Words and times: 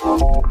Fala 0.00 0.42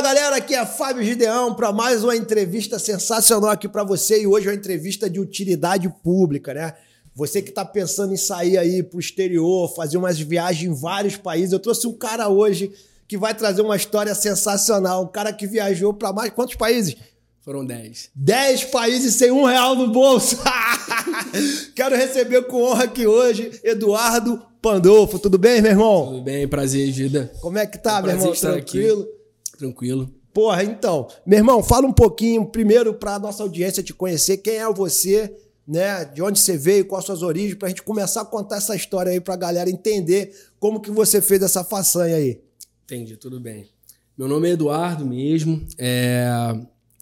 galera, 0.00 0.36
aqui 0.36 0.54
é 0.54 0.64
Fábio 0.64 1.02
Gideão 1.02 1.54
para 1.54 1.72
mais 1.72 2.04
uma 2.04 2.14
entrevista 2.14 2.78
sensacional 2.78 3.50
aqui 3.50 3.68
para 3.68 3.82
você 3.82 4.22
e 4.22 4.28
hoje 4.28 4.46
é 4.46 4.50
uma 4.50 4.56
entrevista 4.56 5.10
de 5.10 5.18
utilidade 5.18 5.88
pública, 6.04 6.54
né? 6.54 6.74
Você 7.16 7.42
que 7.42 7.48
está 7.48 7.64
pensando 7.64 8.14
em 8.14 8.16
sair 8.16 8.58
aí 8.58 8.80
para 8.80 8.96
o 8.96 9.00
exterior, 9.00 9.74
fazer 9.74 9.98
umas 9.98 10.20
viagens 10.20 10.70
em 10.70 10.80
vários 10.80 11.16
países, 11.16 11.52
eu 11.52 11.58
trouxe 11.58 11.88
um 11.88 11.92
cara 11.92 12.28
hoje 12.28 12.70
que 13.08 13.18
vai 13.18 13.34
trazer 13.34 13.62
uma 13.62 13.74
história 13.74 14.14
sensacional, 14.14 15.02
um 15.02 15.08
cara 15.08 15.32
que 15.32 15.48
viajou 15.48 15.92
para 15.92 16.12
mais 16.12 16.30
quantos 16.30 16.54
países? 16.54 16.96
Foram 17.48 17.64
10. 17.64 18.10
10 18.14 18.64
países 18.64 19.14
sem 19.14 19.30
um 19.30 19.46
real 19.46 19.74
no 19.74 19.90
bolso. 19.90 20.36
Quero 21.74 21.96
receber 21.96 22.42
com 22.42 22.62
honra 22.62 22.84
aqui 22.84 23.06
hoje 23.06 23.58
Eduardo 23.64 24.42
Pandolfo. 24.60 25.18
Tudo 25.18 25.38
bem, 25.38 25.62
meu 25.62 25.70
irmão? 25.70 26.08
Tudo 26.08 26.20
bem, 26.20 26.46
prazer, 26.46 26.92
Gida. 26.92 27.32
Como 27.40 27.56
é 27.56 27.64
que 27.64 27.78
tá, 27.78 28.00
É 28.00 28.00
um 28.00 28.02
meu 28.02 28.10
irmão? 28.10 28.32
Tranquilo? 28.32 29.00
aqui. 29.00 29.56
Tranquilo. 29.56 30.14
Porra, 30.30 30.62
então, 30.62 31.08
meu 31.24 31.38
irmão, 31.38 31.62
fala 31.62 31.86
um 31.86 31.92
pouquinho 31.92 32.44
primeiro 32.44 32.92
para 32.92 33.18
nossa 33.18 33.42
audiência 33.42 33.82
te 33.82 33.94
conhecer, 33.94 34.36
quem 34.36 34.56
é 34.56 34.70
você, 34.70 35.34
né? 35.66 36.04
De 36.04 36.20
onde 36.20 36.38
você 36.38 36.54
veio, 36.54 36.84
quais 36.84 37.06
suas 37.06 37.22
origens, 37.22 37.54
pra 37.54 37.70
gente 37.70 37.82
começar 37.82 38.20
a 38.20 38.26
contar 38.26 38.58
essa 38.58 38.76
história 38.76 39.10
aí 39.10 39.22
pra 39.22 39.36
galera 39.36 39.70
entender 39.70 40.34
como 40.60 40.82
que 40.82 40.90
você 40.90 41.22
fez 41.22 41.40
essa 41.40 41.64
façanha 41.64 42.16
aí. 42.16 42.42
Entendi, 42.84 43.16
tudo 43.16 43.40
bem. 43.40 43.70
Meu 44.18 44.28
nome 44.28 44.50
é 44.50 44.52
Eduardo 44.52 45.06
mesmo. 45.06 45.66
É... 45.78 46.36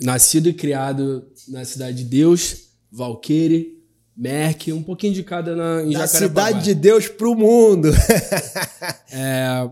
Nascido 0.00 0.48
e 0.48 0.52
criado 0.52 1.26
na 1.48 1.64
Cidade 1.64 1.98
de 1.98 2.04
Deus, 2.04 2.68
Valqueire, 2.90 3.76
Merck, 4.16 4.72
um 4.72 4.82
pouquinho 4.82 5.12
de 5.12 5.22
cada 5.22 5.54
na, 5.54 5.82
em 5.82 5.90
Da 5.90 6.06
cidade 6.06 6.64
de 6.64 6.74
Deus 6.74 7.08
pro 7.08 7.34
mundo. 7.34 7.90
É, 9.12 9.68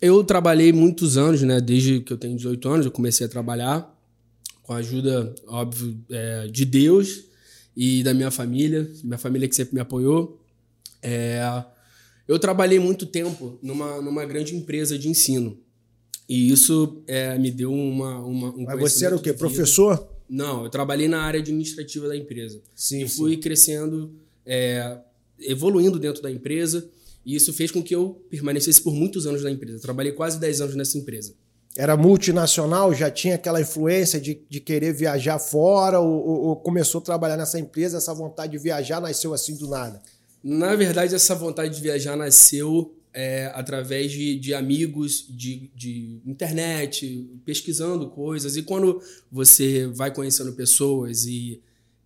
eu 0.00 0.22
trabalhei 0.24 0.72
muitos 0.72 1.18
anos, 1.18 1.42
né? 1.42 1.60
Desde 1.60 2.00
que 2.00 2.12
eu 2.12 2.16
tenho 2.16 2.36
18 2.36 2.68
anos, 2.68 2.86
eu 2.86 2.92
comecei 2.92 3.26
a 3.26 3.28
trabalhar 3.28 3.94
com 4.62 4.72
a 4.72 4.76
ajuda, 4.76 5.34
óbvio, 5.46 5.98
é, 6.10 6.46
de 6.46 6.64
Deus 6.64 7.24
e 7.76 8.02
da 8.02 8.14
minha 8.14 8.30
família, 8.30 8.90
minha 9.02 9.18
família 9.18 9.48
que 9.48 9.54
sempre 9.54 9.74
me 9.74 9.80
apoiou. 9.80 10.42
É, 11.02 11.40
eu 12.26 12.38
trabalhei 12.38 12.78
muito 12.78 13.06
tempo 13.06 13.58
numa, 13.62 14.00
numa 14.00 14.24
grande 14.24 14.54
empresa 14.54 14.98
de 14.98 15.08
ensino. 15.08 15.58
E 16.28 16.50
isso 16.52 17.02
é, 17.06 17.38
me 17.38 17.50
deu 17.50 17.72
uma, 17.72 18.18
uma 18.20 18.50
um 18.54 18.64
Mas 18.64 18.78
você 18.92 19.06
era 19.06 19.16
o 19.16 19.20
quê? 19.20 19.32
Professor? 19.32 20.08
Não, 20.28 20.64
eu 20.64 20.70
trabalhei 20.70 21.08
na 21.08 21.22
área 21.22 21.40
administrativa 21.40 22.06
da 22.06 22.16
empresa. 22.16 22.60
Sim, 22.74 23.04
e 23.04 23.08
fui 23.08 23.36
crescendo, 23.38 24.12
é, 24.44 24.98
evoluindo 25.40 25.98
dentro 25.98 26.22
da 26.22 26.30
empresa. 26.30 26.86
E 27.24 27.34
isso 27.34 27.52
fez 27.52 27.70
com 27.70 27.82
que 27.82 27.94
eu 27.94 28.22
permanecesse 28.30 28.80
por 28.82 28.92
muitos 28.94 29.26
anos 29.26 29.42
na 29.42 29.50
empresa. 29.50 29.78
Eu 29.78 29.82
trabalhei 29.82 30.12
quase 30.12 30.38
10 30.38 30.60
anos 30.60 30.76
nessa 30.76 30.98
empresa. 30.98 31.32
Era 31.76 31.96
multinacional, 31.96 32.92
já 32.92 33.10
tinha 33.10 33.36
aquela 33.36 33.60
influência 33.60 34.20
de, 34.20 34.40
de 34.50 34.60
querer 34.60 34.92
viajar 34.92 35.38
fora 35.38 36.00
ou, 36.00 36.10
ou- 36.26 36.40
ou 36.48 36.56
começou 36.56 37.00
a 37.00 37.04
trabalhar 37.04 37.36
nessa 37.36 37.58
empresa, 37.58 37.98
essa 37.98 38.12
vontade 38.12 38.52
de 38.52 38.58
viajar 38.58 39.00
nasceu 39.00 39.32
assim 39.32 39.56
do 39.56 39.68
nada? 39.68 40.02
Na 40.42 40.74
verdade, 40.74 41.14
essa 41.14 41.34
vontade 41.34 41.74
de 41.74 41.80
viajar 41.80 42.16
nasceu 42.16 42.94
é, 43.18 43.50
através 43.52 44.12
de, 44.12 44.38
de 44.38 44.54
amigos, 44.54 45.26
de, 45.28 45.72
de 45.74 46.20
internet, 46.24 47.28
pesquisando 47.44 48.08
coisas. 48.10 48.56
E 48.56 48.62
quando 48.62 49.02
você 49.28 49.88
vai 49.88 50.14
conhecendo 50.14 50.52
pessoas 50.52 51.24
e, 51.26 51.60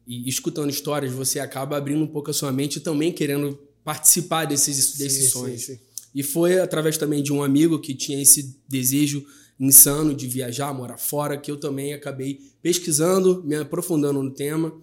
e 0.06 0.26
escutando 0.26 0.70
histórias, 0.70 1.12
você 1.12 1.38
acaba 1.38 1.76
abrindo 1.76 2.02
um 2.02 2.06
pouco 2.06 2.30
a 2.30 2.32
sua 2.32 2.50
mente 2.50 2.76
e 2.76 2.80
também 2.80 3.12
querendo 3.12 3.60
participar 3.84 4.46
desses, 4.46 4.96
desses 4.96 5.24
Sim, 5.24 5.30
sonhos. 5.30 5.60
sim, 5.60 5.74
sim. 5.74 5.80
E 6.14 6.22
foi 6.22 6.58
através 6.58 6.96
também 6.96 7.22
de 7.22 7.30
um 7.30 7.42
amigo 7.42 7.78
que 7.78 7.94
tinha 7.94 8.22
esse 8.22 8.56
desejo 8.66 9.22
insano 9.60 10.14
de 10.14 10.26
viajar, 10.26 10.72
morar 10.72 10.96
fora, 10.96 11.36
que 11.36 11.50
eu 11.50 11.58
também 11.58 11.92
acabei 11.92 12.40
pesquisando, 12.62 13.44
me 13.44 13.56
aprofundando 13.56 14.22
no 14.22 14.30
tema 14.30 14.74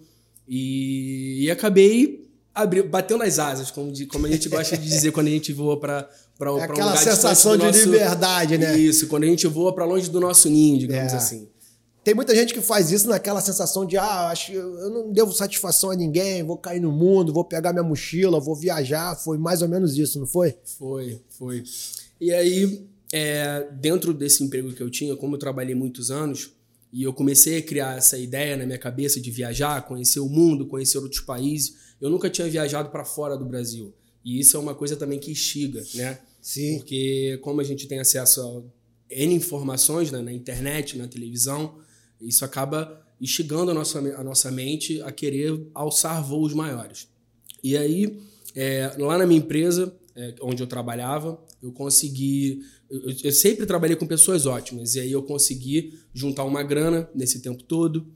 e, 0.46 1.40
e 1.42 1.50
acabei 1.50 2.29
abri, 2.62 2.82
batendo 2.82 3.22
as 3.22 3.38
asas, 3.38 3.70
como, 3.70 3.90
de- 3.92 4.06
como 4.06 4.26
a 4.26 4.30
gente 4.30 4.48
gosta 4.48 4.76
de 4.76 4.88
dizer 4.88 5.12
quando 5.12 5.26
a 5.26 5.30
gente 5.30 5.52
voa 5.52 5.78
para 5.78 6.08
para 6.38 6.54
um 6.54 6.58
É 6.58 6.62
aquela 6.62 6.78
lugar 6.78 6.94
distante 6.96 7.16
sensação 7.16 7.54
de 7.56 7.64
nosso- 7.66 7.84
liberdade, 7.84 8.56
né? 8.56 8.78
Isso, 8.78 9.08
quando 9.08 9.24
a 9.24 9.26
gente 9.26 9.46
voa 9.46 9.74
para 9.74 9.84
longe 9.84 10.08
do 10.08 10.18
nosso 10.18 10.48
ninho, 10.48 10.78
digamos 10.78 11.12
É. 11.12 11.16
assim. 11.16 11.48
Tem 12.02 12.14
muita 12.14 12.34
gente 12.34 12.54
que 12.54 12.62
faz 12.62 12.90
isso 12.90 13.06
naquela 13.10 13.42
sensação 13.42 13.84
de, 13.84 13.98
ah, 13.98 14.30
acho 14.30 14.46
que 14.46 14.54
eu 14.54 14.88
não 14.88 15.12
devo 15.12 15.32
satisfação 15.34 15.90
a 15.90 15.94
ninguém, 15.94 16.42
vou 16.42 16.56
cair 16.56 16.80
no 16.80 16.90
mundo, 16.90 17.30
vou 17.30 17.44
pegar 17.44 17.74
minha 17.74 17.82
mochila, 17.82 18.40
vou 18.40 18.56
viajar. 18.56 19.14
Foi 19.16 19.36
mais 19.36 19.60
ou 19.60 19.68
menos 19.68 19.98
isso, 19.98 20.18
não 20.18 20.26
foi? 20.26 20.56
Foi, 20.78 21.20
foi. 21.28 21.62
E 22.18 22.32
aí, 22.32 22.86
é, 23.12 23.66
dentro 23.78 24.14
desse 24.14 24.42
emprego 24.42 24.72
que 24.72 24.82
eu 24.82 24.88
tinha, 24.88 25.14
como 25.16 25.34
eu 25.34 25.38
trabalhei 25.38 25.74
muitos 25.74 26.10
anos, 26.10 26.52
e 26.90 27.02
eu 27.02 27.12
comecei 27.12 27.58
a 27.58 27.62
criar 27.62 27.98
essa 27.98 28.16
ideia 28.16 28.56
na 28.56 28.64
minha 28.64 28.78
cabeça 28.78 29.20
de 29.20 29.30
viajar, 29.30 29.82
conhecer 29.86 30.20
o 30.20 30.28
mundo, 30.28 30.66
conhecer 30.66 30.96
outros 30.96 31.20
países, 31.20 31.74
eu 32.00 32.10
nunca 32.10 32.30
tinha 32.30 32.48
viajado 32.48 32.90
para 32.90 33.04
fora 33.04 33.36
do 33.36 33.44
Brasil. 33.44 33.94
E 34.24 34.38
isso 34.40 34.56
é 34.56 34.60
uma 34.60 34.74
coisa 34.74 34.96
também 34.96 35.18
que 35.18 35.30
instiga, 35.30 35.82
né? 35.94 36.20
Sim. 36.40 36.78
Porque 36.78 37.38
como 37.42 37.60
a 37.60 37.64
gente 37.64 37.86
tem 37.86 37.98
acesso 37.98 38.40
a 38.40 39.14
N 39.14 39.34
informações 39.34 40.10
né, 40.10 40.20
na 40.20 40.32
internet, 40.32 40.96
na 40.96 41.06
televisão, 41.06 41.78
isso 42.20 42.44
acaba 42.44 43.00
instigando 43.20 43.70
a 43.70 43.74
nossa, 43.74 43.98
a 43.98 44.24
nossa 44.24 44.50
mente 44.50 45.00
a 45.02 45.12
querer 45.12 45.60
alçar 45.74 46.24
voos 46.24 46.54
maiores. 46.54 47.08
E 47.62 47.76
aí, 47.76 48.18
é, 48.54 48.94
lá 48.98 49.18
na 49.18 49.26
minha 49.26 49.38
empresa, 49.38 49.94
é, 50.16 50.34
onde 50.40 50.62
eu 50.62 50.66
trabalhava, 50.66 51.38
eu 51.62 51.70
consegui. 51.72 52.62
Eu, 52.90 53.14
eu 53.24 53.32
sempre 53.32 53.66
trabalhei 53.66 53.96
com 53.96 54.06
pessoas 54.06 54.46
ótimas, 54.46 54.94
e 54.94 55.00
aí 55.00 55.12
eu 55.12 55.22
consegui 55.22 55.98
juntar 56.14 56.44
uma 56.44 56.62
grana 56.62 57.08
nesse 57.14 57.40
tempo 57.40 57.62
todo. 57.62 58.06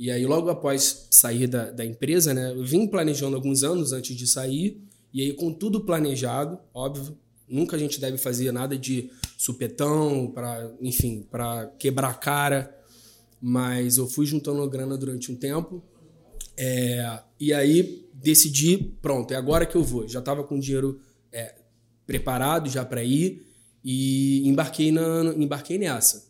E 0.00 0.10
aí, 0.10 0.24
logo 0.24 0.48
após 0.48 1.08
sair 1.10 1.46
da, 1.46 1.70
da 1.70 1.84
empresa, 1.84 2.32
né, 2.32 2.52
eu 2.52 2.64
vim 2.64 2.86
planejando 2.86 3.36
alguns 3.36 3.62
anos 3.62 3.92
antes 3.92 4.16
de 4.16 4.26
sair, 4.26 4.82
e 5.12 5.20
aí, 5.20 5.34
com 5.34 5.52
tudo 5.52 5.82
planejado, 5.82 6.58
óbvio, 6.72 7.18
nunca 7.46 7.76
a 7.76 7.78
gente 7.78 8.00
deve 8.00 8.16
fazer 8.16 8.50
nada 8.50 8.78
de 8.78 9.10
supetão, 9.36 10.32
para 10.34 10.72
enfim, 10.80 11.26
para 11.30 11.66
quebrar 11.78 12.08
a 12.08 12.14
cara, 12.14 12.74
mas 13.42 13.98
eu 13.98 14.06
fui 14.06 14.24
juntando 14.24 14.66
grana 14.70 14.96
durante 14.96 15.30
um 15.30 15.36
tempo. 15.36 15.84
É, 16.56 17.20
e 17.38 17.52
aí 17.52 18.08
decidi, 18.14 18.78
pronto, 19.02 19.34
é 19.34 19.36
agora 19.36 19.66
que 19.66 19.76
eu 19.76 19.84
vou. 19.84 20.08
Já 20.08 20.20
estava 20.20 20.42
com 20.42 20.56
o 20.56 20.60
dinheiro 20.60 20.98
é, 21.30 21.56
preparado 22.06 22.70
já 22.70 22.86
para 22.86 23.04
ir 23.04 23.46
e 23.84 24.48
embarquei, 24.48 24.90
na, 24.90 25.34
embarquei 25.36 25.76
nessa. 25.76 26.29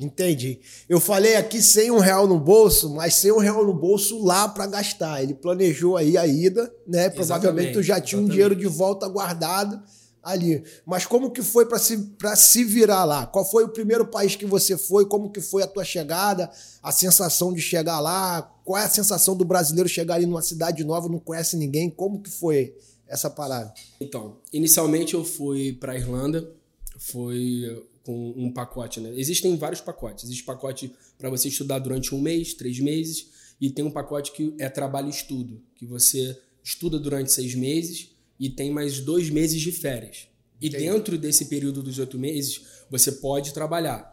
Entendi. 0.00 0.60
Eu 0.88 0.98
falei 1.00 1.36
aqui 1.36 1.62
sem 1.62 1.90
um 1.90 1.98
real 1.98 2.26
no 2.26 2.38
bolso, 2.38 2.90
mas 2.94 3.14
sem 3.14 3.30
um 3.30 3.38
real 3.38 3.64
no 3.64 3.74
bolso 3.74 4.24
lá 4.24 4.48
para 4.48 4.66
gastar. 4.66 5.22
Ele 5.22 5.34
planejou 5.34 5.96
aí 5.96 6.18
a 6.18 6.26
ida, 6.26 6.72
né? 6.86 7.08
Provavelmente 7.08 7.72
tu 7.74 7.82
já 7.82 8.00
tinha 8.00 8.18
um 8.18 8.24
exatamente. 8.24 8.32
dinheiro 8.32 8.56
de 8.56 8.66
volta 8.66 9.08
guardado 9.08 9.80
ali. 10.22 10.64
Mas 10.86 11.06
como 11.06 11.30
que 11.30 11.42
foi 11.42 11.66
para 11.66 11.78
se, 11.78 11.98
pra 12.18 12.34
se 12.34 12.64
virar 12.64 13.04
lá? 13.04 13.26
Qual 13.26 13.48
foi 13.48 13.64
o 13.64 13.68
primeiro 13.68 14.06
país 14.06 14.34
que 14.34 14.46
você 14.46 14.76
foi? 14.76 15.06
Como 15.06 15.30
que 15.30 15.40
foi 15.40 15.62
a 15.62 15.66
tua 15.66 15.84
chegada? 15.84 16.50
A 16.82 16.90
sensação 16.90 17.52
de 17.52 17.60
chegar 17.60 18.00
lá? 18.00 18.42
Qual 18.64 18.80
é 18.80 18.84
a 18.84 18.90
sensação 18.90 19.36
do 19.36 19.44
brasileiro 19.44 19.88
chegar 19.88 20.14
ali 20.14 20.26
numa 20.26 20.42
cidade 20.42 20.82
nova, 20.82 21.08
não 21.08 21.18
conhece 21.18 21.56
ninguém? 21.56 21.90
Como 21.90 22.20
que 22.20 22.30
foi 22.30 22.74
essa 23.06 23.28
parada? 23.28 23.72
Então, 24.00 24.38
inicialmente 24.52 25.14
eu 25.14 25.24
fui 25.24 25.74
para 25.74 25.94
Irlanda, 25.94 26.50
foi 26.98 27.84
com 28.04 28.34
um 28.36 28.52
pacote, 28.52 29.00
né? 29.00 29.12
Existem 29.16 29.56
vários 29.56 29.80
pacotes. 29.80 30.24
Existe 30.24 30.44
pacote 30.44 30.92
para 31.18 31.30
você 31.30 31.48
estudar 31.48 31.78
durante 31.78 32.14
um 32.14 32.20
mês, 32.20 32.54
três 32.54 32.78
meses, 32.78 33.30
e 33.60 33.70
tem 33.70 33.84
um 33.84 33.90
pacote 33.90 34.32
que 34.32 34.54
é 34.58 34.68
trabalho 34.68 35.08
e 35.08 35.10
estudo, 35.10 35.60
que 35.74 35.86
você 35.86 36.38
estuda 36.62 36.98
durante 36.98 37.32
seis 37.32 37.54
meses 37.54 38.10
e 38.38 38.50
tem 38.50 38.70
mais 38.70 39.00
dois 39.00 39.30
meses 39.30 39.60
de 39.60 39.72
férias. 39.72 40.28
E 40.60 40.68
Entendi. 40.68 40.84
dentro 40.84 41.18
desse 41.18 41.46
período 41.46 41.82
dos 41.82 41.98
oito 41.98 42.18
meses, 42.18 42.62
você 42.90 43.10
pode 43.12 43.52
trabalhar. 43.54 44.12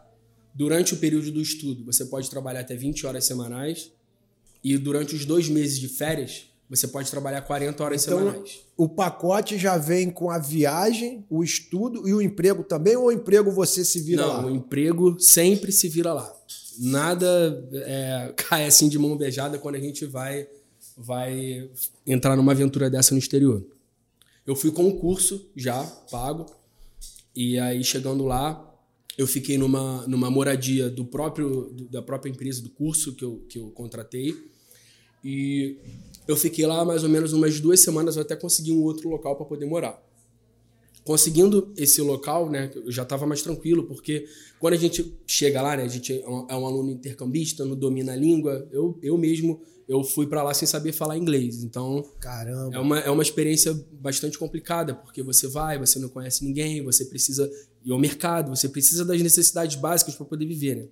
Durante 0.54 0.94
o 0.94 0.96
período 0.96 1.30
do 1.30 1.40
estudo, 1.40 1.84
você 1.84 2.04
pode 2.06 2.28
trabalhar 2.28 2.60
até 2.60 2.74
20 2.74 3.06
horas 3.06 3.24
semanais. 3.24 3.90
E 4.62 4.76
durante 4.78 5.14
os 5.14 5.24
dois 5.24 5.48
meses 5.48 5.78
de 5.78 5.88
férias, 5.88 6.46
você 6.74 6.88
pode 6.88 7.10
trabalhar 7.10 7.42
40 7.42 7.84
horas 7.84 8.06
Então, 8.06 8.18
semanais. 8.18 8.60
o 8.76 8.88
pacote 8.88 9.58
já 9.58 9.76
vem 9.76 10.10
com 10.10 10.30
a 10.30 10.38
viagem, 10.38 11.24
o 11.28 11.44
estudo 11.44 12.08
e 12.08 12.14
o 12.14 12.22
emprego 12.22 12.64
também, 12.64 12.96
ou 12.96 13.06
o 13.08 13.12
emprego 13.12 13.50
você 13.50 13.84
se 13.84 14.00
vira 14.00 14.22
Não, 14.22 14.28
lá? 14.28 14.46
o 14.46 14.50
emprego 14.50 15.20
sempre 15.20 15.70
se 15.70 15.86
vira 15.88 16.14
lá. 16.14 16.34
Nada 16.78 17.26
é, 17.74 18.32
cai 18.48 18.64
assim 18.66 18.88
de 18.88 18.98
mão 18.98 19.16
beijada 19.16 19.58
quando 19.58 19.74
a 19.74 19.80
gente 19.80 20.06
vai, 20.06 20.48
vai 20.96 21.68
entrar 22.06 22.36
numa 22.36 22.52
aventura 22.52 22.88
dessa 22.88 23.12
no 23.14 23.18
exterior. 23.18 23.62
Eu 24.46 24.56
fui 24.56 24.70
com 24.70 24.84
um 24.84 24.98
curso 24.98 25.50
já 25.54 25.84
pago, 26.10 26.46
e 27.36 27.58
aí 27.58 27.84
chegando 27.84 28.24
lá, 28.24 28.66
eu 29.18 29.26
fiquei 29.26 29.58
numa, 29.58 30.06
numa 30.06 30.30
moradia 30.30 30.88
do 30.88 31.04
próprio, 31.04 31.70
da 31.90 32.00
própria 32.00 32.30
empresa 32.30 32.62
do 32.62 32.70
curso 32.70 33.14
que 33.14 33.24
eu, 33.24 33.44
que 33.46 33.58
eu 33.58 33.68
contratei. 33.72 34.34
E 35.24 35.76
eu 36.26 36.36
fiquei 36.36 36.66
lá 36.66 36.84
mais 36.84 37.02
ou 37.02 37.08
menos 37.08 37.32
umas 37.32 37.60
duas 37.60 37.80
semanas 37.80 38.16
até 38.16 38.36
conseguir 38.36 38.72
um 38.72 38.82
outro 38.82 39.08
local 39.08 39.36
para 39.36 39.46
poder 39.46 39.66
morar. 39.66 40.02
Conseguindo 41.04 41.72
esse 41.76 42.00
local, 42.00 42.48
né, 42.48 42.70
eu 42.74 42.92
já 42.92 43.02
estava 43.02 43.26
mais 43.26 43.42
tranquilo, 43.42 43.84
porque 43.84 44.26
quando 44.60 44.74
a 44.74 44.76
gente 44.76 45.12
chega 45.26 45.60
lá, 45.60 45.76
né, 45.76 45.82
a 45.82 45.88
gente 45.88 46.12
é 46.12 46.28
um, 46.28 46.46
é 46.48 46.56
um 46.56 46.64
aluno 46.64 46.90
intercambista, 46.92 47.64
não 47.64 47.74
domina 47.74 48.12
a 48.12 48.16
língua, 48.16 48.68
eu, 48.70 48.96
eu 49.02 49.18
mesmo 49.18 49.60
eu 49.88 50.02
fui 50.04 50.26
para 50.26 50.42
lá 50.42 50.54
sem 50.54 50.66
saber 50.66 50.92
falar 50.92 51.18
inglês. 51.18 51.62
Então, 51.64 52.04
Caramba. 52.20 52.74
é 52.74 52.78
uma, 52.78 52.98
é 53.00 53.10
uma 53.10 53.22
experiência 53.22 53.74
bastante 53.92 54.38
complicada, 54.38 54.94
porque 54.94 55.22
você 55.22 55.48
vai, 55.48 55.78
você 55.78 55.98
não 55.98 56.08
conhece 56.08 56.44
ninguém, 56.44 56.82
você 56.82 57.04
precisa 57.04 57.50
ir 57.84 57.92
ao 57.92 57.98
mercado, 57.98 58.54
você 58.54 58.68
precisa 58.68 59.04
das 59.04 59.20
necessidades 59.20 59.76
básicas 59.76 60.14
para 60.14 60.24
poder 60.24 60.46
viver, 60.46 60.76
né? 60.76 60.86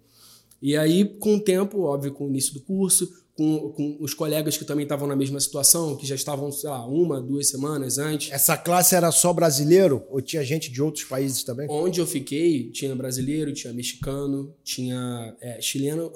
E 0.60 0.76
aí, 0.76 1.04
com 1.18 1.36
o 1.36 1.40
tempo, 1.40 1.80
óbvio, 1.80 2.12
com 2.12 2.26
o 2.26 2.28
início 2.28 2.52
do 2.52 2.60
curso, 2.60 3.10
com, 3.40 3.70
com 3.70 3.96
os 4.00 4.12
colegas 4.12 4.58
que 4.58 4.66
também 4.66 4.82
estavam 4.82 5.08
na 5.08 5.16
mesma 5.16 5.40
situação, 5.40 5.96
que 5.96 6.06
já 6.06 6.14
estavam, 6.14 6.52
sei 6.52 6.68
lá, 6.68 6.86
uma, 6.86 7.22
duas 7.22 7.48
semanas 7.48 7.96
antes. 7.96 8.30
Essa 8.30 8.54
classe 8.54 8.94
era 8.94 9.10
só 9.10 9.32
brasileiro 9.32 10.04
ou 10.10 10.20
tinha 10.20 10.44
gente 10.44 10.70
de 10.70 10.82
outros 10.82 11.04
países 11.04 11.42
também? 11.42 11.66
Onde 11.70 12.00
eu 12.00 12.06
fiquei, 12.06 12.70
tinha 12.70 12.94
brasileiro, 12.94 13.50
tinha 13.54 13.72
mexicano, 13.72 14.54
tinha 14.62 15.34
é, 15.40 15.58
chileno, 15.58 16.12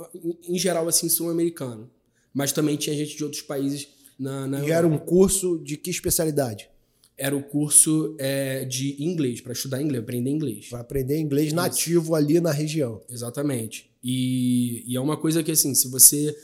em 0.46 0.58
geral, 0.58 0.86
assim, 0.86 1.08
sul-americano. 1.08 1.90
Mas 2.34 2.52
também 2.52 2.76
tinha 2.76 2.94
gente 2.94 3.16
de 3.16 3.24
outros 3.24 3.40
países 3.40 3.88
na, 4.18 4.46
na 4.46 4.62
E 4.62 4.70
era 4.70 4.86
um 4.86 4.98
curso 4.98 5.58
de 5.64 5.78
que 5.78 5.88
especialidade? 5.88 6.68
Era 7.16 7.34
o 7.34 7.42
curso 7.42 8.16
é, 8.18 8.66
de 8.66 9.02
inglês, 9.02 9.40
para 9.40 9.52
estudar 9.54 9.80
inglês, 9.80 10.02
aprender 10.02 10.28
inglês. 10.28 10.66
Para 10.68 10.80
aprender 10.80 11.18
inglês 11.18 11.54
nativo 11.54 12.14
ali 12.14 12.38
na 12.38 12.50
região. 12.50 13.00
Exatamente. 13.08 13.88
E, 14.02 14.84
e 14.86 14.96
é 14.96 15.00
uma 15.00 15.16
coisa 15.16 15.42
que, 15.42 15.50
assim, 15.50 15.74
se 15.74 15.88
você 15.88 16.36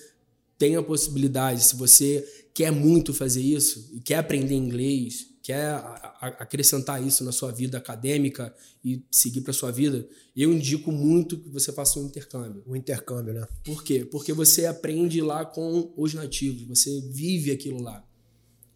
tem 0.61 0.77
a 0.77 0.83
possibilidade, 0.83 1.65
se 1.65 1.75
você 1.75 2.23
quer 2.53 2.71
muito 2.71 3.15
fazer 3.15 3.41
isso 3.41 3.89
e 3.95 3.99
quer 4.01 4.17
aprender 4.17 4.55
inglês, 4.55 5.27
quer 5.43 5.75
acrescentar 6.39 7.03
isso 7.05 7.25
na 7.25 7.33
sua 7.33 7.51
vida 7.51 7.79
acadêmica 7.79 8.55
e 8.85 9.03
seguir 9.11 9.41
para 9.41 9.55
sua 9.55 9.73
vida, 9.73 10.07
eu 10.37 10.53
indico 10.53 10.93
muito 10.93 11.39
que 11.39 11.49
você 11.49 11.73
faça 11.73 11.99
um 11.99 12.05
intercâmbio. 12.05 12.63
O 12.67 12.77
intercâmbio, 12.77 13.33
né? 13.33 13.47
Por 13.65 13.83
quê? 13.83 14.05
Porque 14.05 14.35
você 14.35 14.67
aprende 14.67 15.23
lá 15.23 15.47
com 15.47 15.93
os 15.97 16.13
nativos, 16.13 16.63
você 16.69 17.01
vive 17.11 17.51
aquilo 17.51 17.81
lá. 17.83 18.05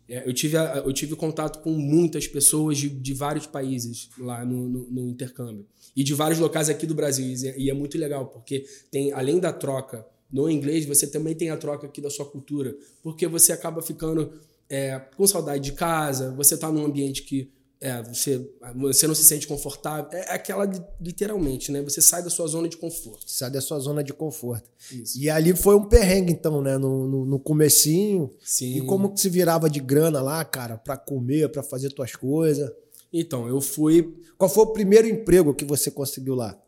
É, 0.09 0.27
eu, 0.27 0.33
tive, 0.33 0.57
eu 0.57 0.93
tive 0.93 1.15
contato 1.17 1.63
com 1.63 1.71
muitas 1.73 2.27
pessoas 2.27 2.79
de, 2.79 2.89
de 2.89 3.13
vários 3.13 3.47
países 3.47 4.09
lá 4.19 4.43
no, 4.45 4.69
no- 4.69 4.91
no 4.91 5.09
intercâmbio. 5.11 5.67
E 5.95 6.03
de 6.03 6.15
vários 6.15 6.39
locais 6.41 6.69
aqui 6.71 6.87
do 6.87 6.95
Brasil. 6.95 7.27
E 7.27 7.47
é, 7.49 7.59
e 7.59 7.71
é 7.71 7.75
muito 7.75 7.97
legal, 7.99 8.27
porque 8.29 8.65
tem, 8.91 9.13
além 9.13 9.39
da 9.39 9.53
troca 9.53 10.05
no 10.35 10.51
inglês, 10.51 10.85
você 10.85 11.07
também 11.07 11.33
tem 11.35 11.51
a 11.51 11.57
troca 11.57 11.87
aqui 11.87 12.01
da 12.01 12.11
sua 12.11 12.25
cultura. 12.27 12.77
Porque 13.05 13.29
você 13.29 13.53
acaba 13.53 13.81
ficando 13.81 14.33
é, 14.69 14.99
com 15.17 15.25
saudade 15.29 15.63
de 15.63 15.73
casa, 15.73 16.33
você 16.33 16.55
está 16.57 16.73
num 16.73 16.85
ambiente 16.85 17.23
que 17.23 17.49
é, 17.81 18.03
você, 18.03 18.51
você 18.75 19.07
não 19.07 19.15
se 19.15 19.23
sente 19.23 19.47
confortável. 19.47 20.09
É 20.13 20.35
aquela, 20.35 20.65
li- 20.65 20.83
literalmente, 21.01 21.71
né? 21.71 21.83
Você 21.83 22.01
sai 22.01 22.23
da 22.23 22.31
sua 22.31 22.47
zona 22.49 22.69
de 22.69 22.77
conforto. 22.77 23.25
Sai 23.31 23.51
da 23.51 23.61
sua 23.61 23.79
zona 23.79 24.03
de 24.03 24.13
conforto. 24.13 24.69
Isso. 24.91 25.21
E 25.21 25.31
ali 25.31 25.55
foi 25.55 25.77
um 25.77 25.85
perrengue, 25.85 26.33
então, 26.33 26.61
né? 26.63 26.79
No, 26.79 27.07
no, 27.07 27.25
no 27.27 27.39
comecinho. 27.39 28.33
Sim. 28.43 28.79
E 28.79 28.87
como 28.87 29.13
que 29.13 29.21
se 29.21 29.29
virava 29.29 29.69
de 29.71 29.81
grana 29.81 30.21
lá, 30.21 30.45
cara, 30.45 30.77
pra 30.79 30.97
comer, 30.97 31.49
pra 31.51 31.63
fazer 31.63 31.91
tuas 31.91 32.17
coisas? 32.17 32.69
Então, 33.13 33.47
eu 33.47 33.61
fui. 33.61 34.15
Qual 34.37 34.49
foi 34.49 34.65
o 34.65 34.73
primeiro 34.73 35.07
emprego 35.07 35.55
que 35.55 35.65
você 35.65 35.91
conseguiu 35.91 36.35
lá? 36.35 36.59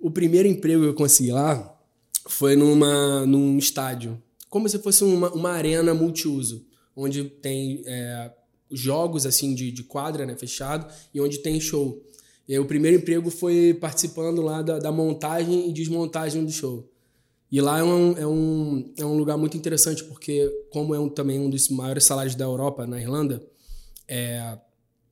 O 0.00 0.10
primeiro 0.10 0.48
emprego 0.48 0.82
que 0.82 0.88
eu 0.88 0.94
consegui 0.94 1.30
lá 1.30 1.73
foi 2.26 2.56
numa, 2.56 3.26
num 3.26 3.58
estádio. 3.58 4.20
Como 4.48 4.68
se 4.68 4.78
fosse 4.78 5.04
uma, 5.04 5.30
uma 5.32 5.50
arena 5.50 5.92
multiuso, 5.94 6.64
onde 6.96 7.24
tem 7.24 7.82
é, 7.86 8.30
jogos 8.70 9.26
assim 9.26 9.54
de, 9.54 9.70
de 9.72 9.82
quadra, 9.82 10.24
né, 10.24 10.36
fechado, 10.36 10.86
e 11.12 11.20
onde 11.20 11.38
tem 11.38 11.60
show. 11.60 12.02
E 12.48 12.58
o 12.58 12.64
primeiro 12.66 12.98
emprego 12.98 13.30
foi 13.30 13.74
participando 13.74 14.42
lá 14.42 14.62
da, 14.62 14.78
da 14.78 14.92
montagem 14.92 15.68
e 15.68 15.72
desmontagem 15.72 16.44
do 16.44 16.52
show. 16.52 16.88
E 17.50 17.60
lá 17.60 17.78
é 17.78 17.82
um, 17.84 18.18
é, 18.18 18.26
um, 18.26 18.92
é 18.98 19.04
um 19.04 19.16
lugar 19.16 19.36
muito 19.36 19.56
interessante, 19.56 20.04
porque 20.04 20.46
como 20.70 20.94
é 20.94 20.98
um, 20.98 21.08
também 21.08 21.38
um 21.38 21.48
dos 21.48 21.68
maiores 21.68 22.04
salários 22.04 22.34
da 22.34 22.44
Europa, 22.44 22.86
na 22.86 23.00
Irlanda, 23.00 23.42
é, 24.08 24.58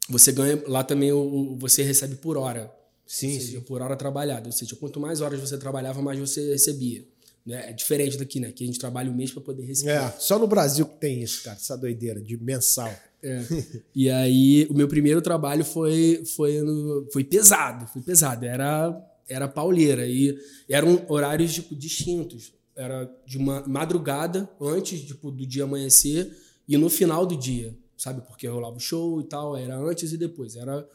você 0.08 0.32
ganha 0.32 0.62
lá 0.66 0.82
também 0.82 1.12
o- 1.12 1.56
você 1.58 1.82
recebe 1.82 2.16
por 2.16 2.36
hora. 2.36 2.72
Sim, 3.14 3.34
Ou 3.34 3.40
seja, 3.40 3.60
por 3.60 3.82
hora 3.82 3.94
trabalhada. 3.94 4.46
Ou 4.48 4.52
seja, 4.52 4.74
quanto 4.74 4.98
mais 4.98 5.20
horas 5.20 5.38
você 5.38 5.58
trabalhava, 5.58 6.00
mais 6.00 6.18
você 6.18 6.50
recebia. 6.52 7.04
Né? 7.44 7.68
É 7.68 7.72
diferente 7.74 8.16
daqui, 8.16 8.40
né? 8.40 8.50
Que 8.52 8.64
a 8.64 8.66
gente 8.66 8.78
trabalha 8.78 9.10
o 9.10 9.14
mês 9.14 9.30
para 9.30 9.42
poder 9.42 9.64
receber. 9.64 9.90
É, 9.92 10.10
só 10.18 10.38
no 10.38 10.46
Brasil 10.46 10.86
que 10.86 10.96
tem 10.98 11.22
isso, 11.22 11.42
cara, 11.42 11.56
essa 11.56 11.76
doideira 11.76 12.22
de 12.22 12.38
mensal. 12.42 12.90
É. 13.22 13.40
e 13.94 14.08
aí, 14.08 14.66
o 14.70 14.74
meu 14.74 14.88
primeiro 14.88 15.20
trabalho 15.20 15.62
foi, 15.62 16.24
foi, 16.34 16.60
no- 16.62 17.06
foi 17.12 17.22
pesado, 17.22 17.86
foi 17.88 18.00
pesado. 18.00 18.46
Era, 18.46 18.98
era 19.28 19.46
pauleira. 19.46 20.06
E 20.06 20.34
eram 20.66 21.04
horários 21.06 21.52
tipo, 21.52 21.76
distintos. 21.76 22.52
Era 22.74 23.04
de 23.26 23.36
uma 23.36 23.62
madrugada, 23.68 24.48
antes 24.58 25.02
tipo, 25.02 25.30
do 25.30 25.46
dia 25.46 25.64
amanhecer, 25.64 26.34
e 26.66 26.78
no 26.78 26.88
final 26.88 27.26
do 27.26 27.36
dia, 27.36 27.76
sabe? 27.98 28.22
Porque 28.26 28.46
rolava 28.46 28.76
o 28.76 28.80
show 28.80 29.20
e 29.20 29.24
tal, 29.24 29.54
era 29.54 29.76
antes 29.76 30.12
e 30.12 30.16
depois. 30.16 30.56
Era, 30.56 30.88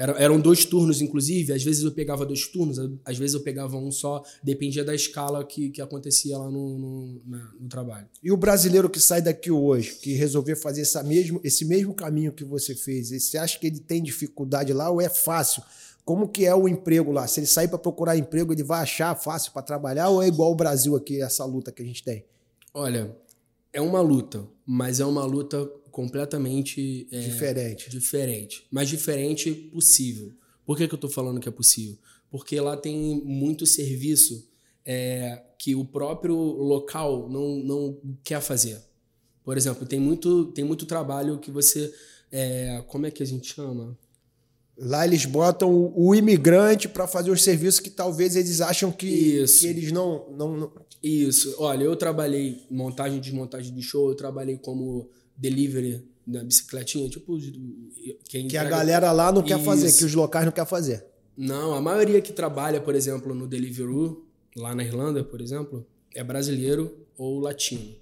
era, 0.00 0.12
eram 0.12 0.40
dois 0.40 0.64
turnos, 0.64 1.02
inclusive. 1.02 1.52
Às 1.52 1.62
vezes 1.62 1.84
eu 1.84 1.92
pegava 1.92 2.24
dois 2.24 2.46
turnos, 2.46 2.78
às 3.04 3.18
vezes 3.18 3.34
eu 3.34 3.40
pegava 3.42 3.76
um 3.76 3.90
só, 3.92 4.22
dependia 4.42 4.82
da 4.82 4.94
escala 4.94 5.44
que, 5.44 5.68
que 5.70 5.82
acontecia 5.82 6.38
lá 6.38 6.50
no, 6.50 6.78
no, 6.78 7.22
na- 7.26 7.52
no 7.60 7.68
trabalho. 7.68 8.06
E 8.22 8.32
o 8.32 8.36
brasileiro 8.36 8.88
que 8.88 8.98
sai 8.98 9.20
daqui 9.20 9.50
hoje, 9.50 9.96
que 9.96 10.14
resolver 10.14 10.56
fazer 10.56 10.82
essa 10.82 11.02
mesmo, 11.02 11.40
esse 11.44 11.64
mesmo 11.66 11.92
caminho 11.92 12.32
que 12.32 12.44
você 12.44 12.74
fez, 12.74 13.10
você 13.10 13.36
acha 13.36 13.58
que 13.58 13.66
ele 13.66 13.78
tem 13.80 14.02
dificuldade 14.02 14.72
lá 14.72 14.88
ou 14.88 15.00
é 15.00 15.08
fácil? 15.08 15.62
Como 16.02 16.26
que 16.28 16.46
é 16.46 16.54
o 16.54 16.66
emprego 16.66 17.12
lá? 17.12 17.26
Se 17.26 17.40
ele 17.40 17.46
sair 17.46 17.68
para 17.68 17.78
procurar 17.78 18.16
emprego, 18.16 18.52
ele 18.54 18.64
vai 18.64 18.80
achar 18.80 19.14
fácil 19.14 19.52
para 19.52 19.60
trabalhar 19.62 20.08
ou 20.08 20.22
é 20.22 20.28
igual 20.28 20.50
o 20.50 20.56
Brasil 20.56 20.96
aqui, 20.96 21.20
essa 21.22 21.44
luta 21.44 21.70
que 21.70 21.82
a 21.82 21.86
gente 21.86 22.02
tem? 22.02 22.24
Olha, 22.72 23.14
é 23.72 23.80
uma 23.80 24.00
luta, 24.00 24.48
mas 24.66 24.98
é 24.98 25.04
uma 25.04 25.24
luta 25.24 25.70
completamente 25.90 27.06
é, 27.10 27.20
Diferente. 27.20 27.90
diferente. 27.90 28.66
Mas 28.70 28.88
diferente 28.88 29.52
possível. 29.52 30.32
Por 30.64 30.76
que, 30.76 30.86
que 30.86 30.94
eu 30.94 30.98
tô 30.98 31.08
falando 31.08 31.40
que 31.40 31.48
é 31.48 31.52
possível? 31.52 31.98
Porque 32.30 32.58
lá 32.60 32.76
tem 32.76 33.20
muito 33.24 33.66
serviço 33.66 34.48
é, 34.84 35.42
que 35.58 35.74
o 35.74 35.84
próprio 35.84 36.34
local 36.34 37.28
não, 37.28 37.56
não 37.56 38.00
quer 38.22 38.40
fazer. 38.40 38.80
Por 39.44 39.56
exemplo, 39.56 39.86
tem 39.86 39.98
muito, 39.98 40.46
tem 40.52 40.64
muito 40.64 40.86
trabalho 40.86 41.38
que 41.38 41.50
você. 41.50 41.92
é, 42.30 42.82
como 42.86 43.06
é 43.06 43.10
que 43.10 43.22
a 43.22 43.26
gente 43.26 43.52
chama? 43.52 43.98
Lá 44.82 45.06
eles 45.06 45.26
botam 45.26 45.70
o, 45.70 46.08
o 46.08 46.14
imigrante 46.14 46.88
para 46.88 47.06
fazer 47.06 47.30
os 47.30 47.42
serviços 47.42 47.80
que 47.80 47.90
talvez 47.90 48.34
eles 48.34 48.62
acham 48.62 48.90
que, 48.90 49.06
Isso. 49.06 49.60
que 49.60 49.66
eles 49.66 49.92
não, 49.92 50.30
não, 50.30 50.56
não- 50.56 50.72
Isso. 51.02 51.54
Olha, 51.58 51.84
eu 51.84 51.94
trabalhei 51.94 52.62
em 52.70 52.74
montagem 52.74 53.18
e 53.18 53.20
desmontagem 53.20 53.74
de 53.74 53.82
show, 53.82 54.08
eu 54.08 54.14
trabalhei 54.14 54.56
como 54.56 55.08
delivery 55.36 56.02
na 56.26 56.42
bicicletinha, 56.42 57.08
tipo, 57.10 57.36
quem 58.28 58.48
que 58.48 58.56
a 58.56 58.60
entrega- 58.62 58.70
galera 58.70 59.12
lá 59.12 59.30
não 59.30 59.42
quer 59.42 59.62
fazer, 59.62 59.88
Isso. 59.88 59.98
que 59.98 60.04
os 60.04 60.14
locais 60.14 60.44
não 60.46 60.52
querem 60.52 60.68
fazer. 60.68 61.04
Não, 61.36 61.74
a 61.74 61.80
maioria 61.80 62.20
que 62.20 62.32
trabalha, 62.32 62.80
por 62.80 62.94
exemplo, 62.94 63.34
no 63.34 63.46
Deliveroo, 63.46 64.24
lá 64.56 64.74
na 64.74 64.82
Irlanda, 64.84 65.22
por 65.24 65.40
exemplo, 65.40 65.86
é 66.14 66.22
brasileiro 66.24 66.94
ou 67.18 67.38
latino. 67.38 67.94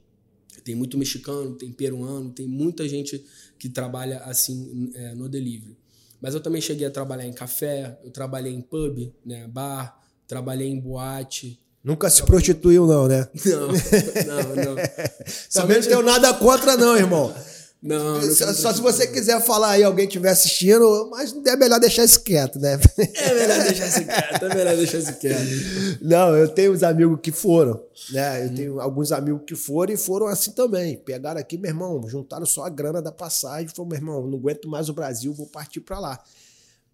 Tem 0.64 0.74
muito 0.74 0.98
mexicano, 0.98 1.54
tem 1.56 1.72
peruano, 1.72 2.30
tem 2.30 2.46
muita 2.46 2.88
gente 2.88 3.24
que 3.58 3.68
trabalha 3.68 4.18
assim 4.20 4.90
é, 4.94 5.14
no 5.14 5.28
delivery. 5.28 5.76
Mas 6.20 6.34
eu 6.34 6.40
também 6.40 6.60
cheguei 6.60 6.86
a 6.86 6.90
trabalhar 6.90 7.26
em 7.26 7.32
café, 7.32 7.98
eu 8.04 8.10
trabalhei 8.10 8.52
em 8.52 8.60
pub, 8.60 9.12
né, 9.24 9.46
bar, 9.46 9.98
trabalhei 10.26 10.68
em 10.68 10.78
boate. 10.78 11.60
Nunca 11.82 12.10
se 12.10 12.22
prostituiu, 12.24 12.86
não, 12.86 13.06
né? 13.06 13.28
Não, 13.46 13.68
não, 13.68 14.56
não. 14.56 14.76
Também 15.52 15.80
não 15.80 15.88
tenho 15.88 16.02
nada 16.02 16.34
contra, 16.34 16.76
não, 16.76 16.96
irmão. 16.96 17.32
Não, 17.80 18.20
não 18.20 18.34
Só, 18.34 18.52
só 18.52 18.74
se 18.74 18.80
você 18.80 19.06
quiser 19.06 19.40
falar 19.40 19.70
aí, 19.70 19.84
alguém 19.84 20.06
estiver 20.06 20.30
assistindo, 20.30 21.08
mas 21.10 21.32
é 21.46 21.56
melhor 21.56 21.78
deixar 21.78 22.04
isso 22.04 22.20
quieto, 22.20 22.58
né? 22.58 22.78
É 23.14 23.34
melhor 23.34 23.62
deixar 23.62 23.86
isso 23.86 24.04
quieto, 24.04 24.44
é 24.44 24.54
melhor 24.54 24.76
deixar 24.76 24.98
isso 24.98 25.12
quieto. 25.14 25.98
Não, 26.02 26.36
eu 26.36 26.48
tenho 26.48 26.72
uns 26.72 26.82
amigos 26.82 27.20
que 27.22 27.30
foram, 27.30 27.80
né? 28.10 28.46
Eu 28.46 28.54
tenho 28.54 28.80
alguns 28.80 29.12
amigos 29.12 29.42
que 29.46 29.54
foram 29.54 29.94
e 29.94 29.96
foram 29.96 30.26
assim 30.26 30.50
também. 30.50 30.96
Pegaram 30.96 31.40
aqui, 31.40 31.56
meu 31.56 31.70
irmão, 31.70 32.08
juntaram 32.08 32.44
só 32.44 32.64
a 32.64 32.68
grana 32.68 33.00
da 33.00 33.12
passagem, 33.12 33.68
falou, 33.68 33.88
meu 33.88 33.98
irmão, 33.98 34.26
não 34.26 34.38
aguento 34.38 34.68
mais 34.68 34.88
o 34.88 34.92
Brasil, 34.92 35.32
vou 35.32 35.46
partir 35.46 35.80
para 35.80 36.00
lá. 36.00 36.20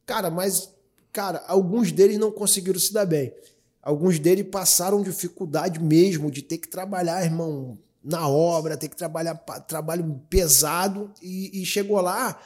Cara, 0.04 0.30
mas, 0.30 0.68
cara, 1.10 1.42
alguns 1.46 1.92
deles 1.92 2.18
não 2.18 2.30
conseguiram 2.30 2.78
se 2.78 2.92
dar 2.92 3.06
bem. 3.06 3.32
Alguns 3.82 4.18
deles 4.18 4.46
passaram 4.50 5.02
dificuldade 5.02 5.78
mesmo 5.78 6.30
de 6.30 6.42
ter 6.42 6.58
que 6.58 6.68
trabalhar, 6.68 7.24
irmão, 7.24 7.78
na 8.04 8.28
obra, 8.28 8.76
ter 8.76 8.88
que 8.88 8.96
trabalhar 8.96 9.34
trabalho 9.66 10.20
pesado 10.28 11.10
e, 11.22 11.62
e 11.62 11.64
chegou 11.64 12.00
lá, 12.00 12.38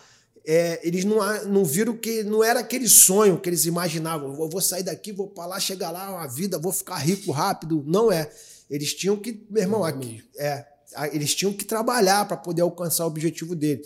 é, 0.46 0.80
eles 0.82 1.04
não, 1.04 1.18
não 1.44 1.64
viram 1.64 1.94
que 1.94 2.22
não 2.22 2.42
era 2.42 2.60
aquele 2.60 2.88
sonho 2.88 3.38
que 3.38 3.50
eles 3.50 3.66
imaginavam. 3.66 4.30
Eu 4.40 4.48
vou 4.48 4.62
sair 4.62 4.82
daqui, 4.82 5.12
vou 5.12 5.28
para 5.28 5.44
lá, 5.44 5.60
chegar 5.60 5.90
lá, 5.90 6.10
uma 6.10 6.26
vida, 6.26 6.58
vou 6.58 6.72
ficar 6.72 6.96
rico 6.96 7.30
rápido. 7.32 7.84
Não 7.86 8.10
é. 8.10 8.30
Eles 8.70 8.94
tinham 8.94 9.16
que, 9.16 9.44
meu 9.50 9.62
irmão, 9.62 9.84
aqui, 9.84 10.24
é, 10.38 10.64
Eles 11.12 11.34
tinham 11.34 11.52
que 11.52 11.66
trabalhar 11.66 12.26
para 12.26 12.36
poder 12.36 12.62
alcançar 12.62 13.04
o 13.04 13.08
objetivo 13.08 13.54
dele. 13.54 13.82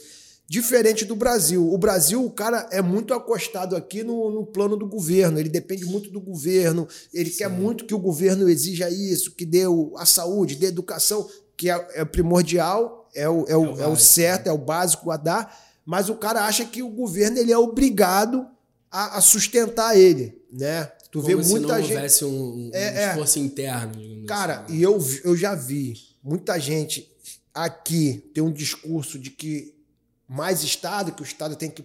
Diferente 0.48 1.04
do 1.04 1.16
Brasil. 1.16 1.66
O 1.72 1.78
Brasil, 1.78 2.24
o 2.24 2.30
cara 2.30 2.68
é 2.70 2.82
muito 2.82 3.14
acostado 3.14 3.74
aqui 3.74 4.04
no, 4.04 4.30
no 4.30 4.46
plano 4.46 4.76
do 4.76 4.86
governo. 4.86 5.40
Ele 5.40 5.48
depende 5.48 5.84
muito 5.84 6.10
do 6.10 6.20
governo. 6.20 6.86
Ele 7.12 7.30
Sim. 7.30 7.38
quer 7.38 7.48
muito 7.48 7.86
que 7.86 7.94
o 7.94 7.98
governo 7.98 8.48
exija 8.48 8.90
isso, 8.90 9.34
que 9.34 9.46
dê 9.46 9.62
a 9.96 10.04
saúde, 10.04 10.56
dê 10.56 10.66
a 10.66 10.68
educação, 10.68 11.28
que 11.56 11.70
é, 11.70 11.88
é 11.94 12.04
primordial, 12.04 13.08
é 13.14 13.28
o, 13.28 13.44
é, 13.46 13.56
o, 13.56 13.64
é, 13.64 13.74
o, 13.74 13.80
é 13.82 13.86
o 13.88 13.96
certo, 13.96 14.46
é 14.46 14.52
o 14.52 14.58
básico 14.58 15.10
a 15.10 15.16
dar. 15.16 15.58
Mas 15.84 16.08
o 16.08 16.14
cara 16.14 16.44
acha 16.44 16.64
que 16.64 16.82
o 16.82 16.88
governo 16.88 17.38
ele 17.38 17.52
é 17.52 17.58
obrigado 17.58 18.46
a, 18.90 19.18
a 19.18 19.20
sustentar 19.20 19.96
ele, 19.96 20.40
né? 20.52 20.84
Tu 21.10 21.20
Como 21.20 21.26
vê 21.26 21.34
muita 21.34 21.48
se 21.48 21.60
não 21.60 21.80
gente. 21.82 21.94
houvesse 21.94 22.24
um, 22.24 22.30
um 22.30 22.70
é, 22.72 23.08
esforço 23.10 23.38
é. 23.38 23.42
interno. 23.42 24.26
Cara, 24.26 24.60
assim. 24.60 24.74
e 24.74 24.82
eu, 24.82 24.98
eu 25.24 25.36
já 25.36 25.54
vi 25.54 25.94
muita 26.22 26.58
gente 26.58 27.10
aqui 27.52 28.30
ter 28.32 28.40
um 28.40 28.52
discurso 28.52 29.18
de 29.18 29.30
que 29.30 29.74
mais 30.26 30.62
Estado, 30.62 31.12
que 31.12 31.20
o 31.20 31.24
Estado 31.24 31.56
tem 31.56 31.68
que 31.68 31.84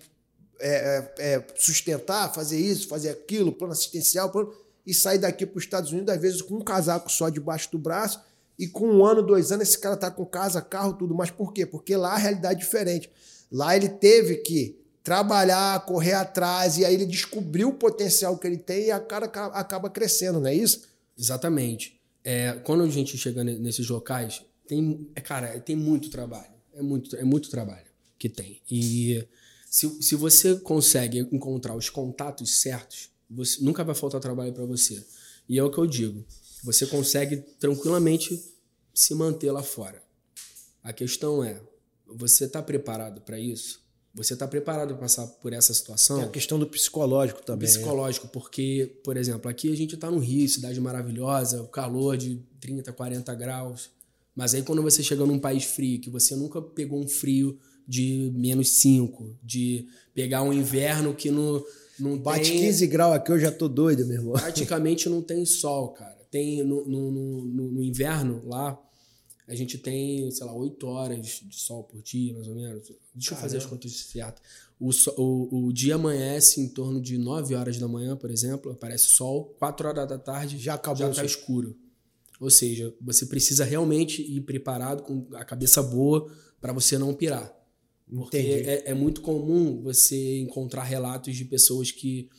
é, 0.59 1.13
é, 1.19 1.33
é, 1.33 1.47
sustentar, 1.55 2.33
fazer 2.33 2.57
isso, 2.57 2.87
fazer 2.87 3.09
aquilo, 3.09 3.51
plano 3.51 3.73
assistencial, 3.73 4.31
plano, 4.31 4.53
e 4.85 4.93
sair 4.93 5.17
daqui 5.17 5.45
para 5.45 5.57
os 5.57 5.63
Estados 5.63 5.91
Unidos, 5.91 6.13
às 6.13 6.21
vezes, 6.21 6.41
com 6.41 6.55
um 6.55 6.63
casaco 6.63 7.11
só 7.11 7.29
debaixo 7.29 7.69
do 7.71 7.77
braço, 7.77 8.21
e 8.57 8.67
com 8.67 8.87
um 8.87 9.05
ano, 9.05 9.21
dois 9.21 9.51
anos, 9.51 9.67
esse 9.67 9.77
cara 9.77 9.95
tá 9.95 10.09
com 10.09 10.25
casa, 10.25 10.61
carro, 10.61 10.93
tudo. 10.93 11.13
Mas 11.13 11.29
por 11.29 11.53
quê? 11.53 11.65
Porque 11.65 11.95
lá 11.95 12.13
a 12.13 12.17
realidade 12.17 12.55
é 12.55 12.65
diferente. 12.65 13.09
Lá 13.51 13.75
ele 13.75 13.89
teve 13.89 14.37
que 14.37 14.79
trabalhar, 15.03 15.85
correr 15.85 16.13
atrás, 16.13 16.77
e 16.77 16.83
aí 16.83 16.93
ele 16.93 17.05
descobriu 17.05 17.69
o 17.69 17.73
potencial 17.73 18.37
que 18.37 18.45
ele 18.45 18.57
tem 18.57 18.87
e 18.87 18.91
a 18.91 18.99
cara 18.99 19.27
acaba 19.53 19.89
crescendo, 19.89 20.39
não 20.39 20.47
é 20.47 20.53
isso? 20.53 20.81
Exatamente. 21.17 21.97
É, 22.23 22.53
quando 22.63 22.83
a 22.83 22.89
gente 22.89 23.17
chega 23.17 23.41
nesses 23.43 23.87
locais, 23.87 24.43
tem, 24.67 25.09
é, 25.15 25.21
cara, 25.21 25.59
tem 25.61 25.75
muito 25.75 26.09
trabalho. 26.09 26.51
É 26.73 26.81
muito, 26.81 27.15
é 27.15 27.23
muito 27.23 27.49
trabalho 27.49 27.87
que 28.19 28.27
tem. 28.27 28.61
E 28.69 29.25
se, 29.69 30.01
se 30.01 30.15
você 30.15 30.57
consegue 30.57 31.19
encontrar 31.31 31.75
os 31.75 31.89
contatos 31.89 32.59
certos, 32.59 33.09
você, 33.29 33.63
nunca 33.63 33.83
vai 33.83 33.95
faltar 33.95 34.19
trabalho 34.19 34.51
para 34.51 34.65
você. 34.65 35.01
E 35.47 35.57
é 35.57 35.63
o 35.63 35.71
que 35.71 35.77
eu 35.77 35.87
digo. 35.87 36.25
Você 36.63 36.85
consegue 36.85 37.37
tranquilamente 37.59 38.41
se 38.93 39.13
manter 39.13 39.51
lá 39.51 39.63
fora. 39.63 40.01
A 40.83 40.91
questão 40.91 41.43
é, 41.43 41.61
você 42.07 42.45
está 42.45 42.61
preparado 42.61 43.21
para 43.21 43.39
isso? 43.39 43.85
Você 44.13 44.33
está 44.33 44.47
preparado 44.47 44.89
para 44.89 44.97
passar 44.97 45.27
por 45.27 45.53
essa 45.53 45.71
situação? 45.73 46.19
É 46.21 46.23
a 46.23 46.29
questão 46.29 46.57
do 46.57 46.65
psicológico 46.65 47.43
também. 47.43 47.67
Né? 47.67 47.75
Psicológico, 47.75 48.27
porque, 48.29 48.99
por 49.03 49.15
exemplo, 49.15 49.49
aqui 49.49 49.71
a 49.71 49.75
gente 49.75 49.93
está 49.93 50.09
no 50.09 50.17
Rio, 50.17 50.49
cidade 50.49 50.81
maravilhosa, 50.81 51.61
o 51.61 51.67
calor 51.67 52.17
de 52.17 52.41
30, 52.59 52.91
40 52.91 53.35
graus. 53.35 53.91
Mas 54.35 54.55
aí 54.55 54.63
quando 54.63 54.81
você 54.81 55.03
chega 55.03 55.23
num 55.25 55.37
país 55.37 55.65
frio, 55.65 56.01
que 56.01 56.09
você 56.09 56.35
nunca 56.35 56.59
pegou 56.59 56.99
um 56.99 57.07
frio 57.07 57.59
de 57.87 58.31
menos 58.35 58.69
5, 58.69 59.37
de 59.43 59.87
pegar 60.15 60.41
um 60.41 60.51
inverno 60.51 61.13
que 61.13 61.29
no, 61.29 61.63
não 61.99 62.17
Bate 62.17 62.49
tem... 62.49 62.61
15 62.61 62.87
graus 62.87 63.15
aqui, 63.15 63.31
eu 63.31 63.39
já 63.39 63.51
tô 63.51 63.67
doido, 63.67 64.05
meu 64.05 64.17
irmão. 64.17 64.33
Praticamente 64.33 65.07
não 65.09 65.21
tem 65.21 65.45
sol, 65.45 65.89
cara. 65.89 66.16
Tem 66.29 66.63
no, 66.63 66.85
no, 66.85 67.11
no, 67.11 67.71
no 67.71 67.83
inverno 67.83 68.41
lá, 68.45 68.79
a 69.47 69.55
gente 69.55 69.77
tem, 69.77 70.29
sei 70.29 70.45
lá, 70.45 70.53
8 70.53 70.87
horas 70.87 71.25
de 71.25 71.55
sol 71.55 71.83
por 71.83 72.01
dia, 72.01 72.33
mais 72.33 72.47
ou 72.47 72.55
menos. 72.55 72.87
Deixa 73.15 73.29
Caramba. 73.29 73.31
eu 73.31 73.37
fazer 73.37 73.57
as 73.57 73.65
contas 73.65 73.91
certas. 73.93 74.41
O, 74.79 74.91
o, 75.17 75.67
o 75.67 75.73
dia 75.73 75.95
amanhece 75.95 76.59
em 76.59 76.67
torno 76.67 77.01
de 77.01 77.17
9 77.17 77.55
horas 77.55 77.77
da 77.77 77.87
manhã, 77.87 78.15
por 78.15 78.29
exemplo, 78.29 78.71
aparece 78.71 79.05
sol, 79.05 79.55
4 79.57 79.87
horas 79.87 80.07
da 80.07 80.17
tarde 80.17 80.57
já 80.57 80.73
acabou 80.73 81.07
já 81.07 81.21
tá 81.21 81.25
escuro. 81.25 81.77
Ou 82.39 82.49
seja, 82.49 82.93
você 83.01 83.25
precisa 83.25 83.63
realmente 83.63 84.21
ir 84.21 84.41
preparado 84.41 85.01
com 85.03 85.25
a 85.33 85.45
cabeça 85.45 85.81
boa 85.81 86.29
para 86.59 86.73
você 86.73 86.97
não 86.97 87.13
pirar. 87.13 87.51
Porque 88.13 88.37
é, 88.37 88.91
é, 88.91 88.93
muito 88.93 89.21
comum 89.21 89.81
você 89.81 90.39
encontrar 90.39 90.83
relatos 90.83 91.35
de 91.35 91.43
pessoas 91.45 91.91
que 91.91 92.29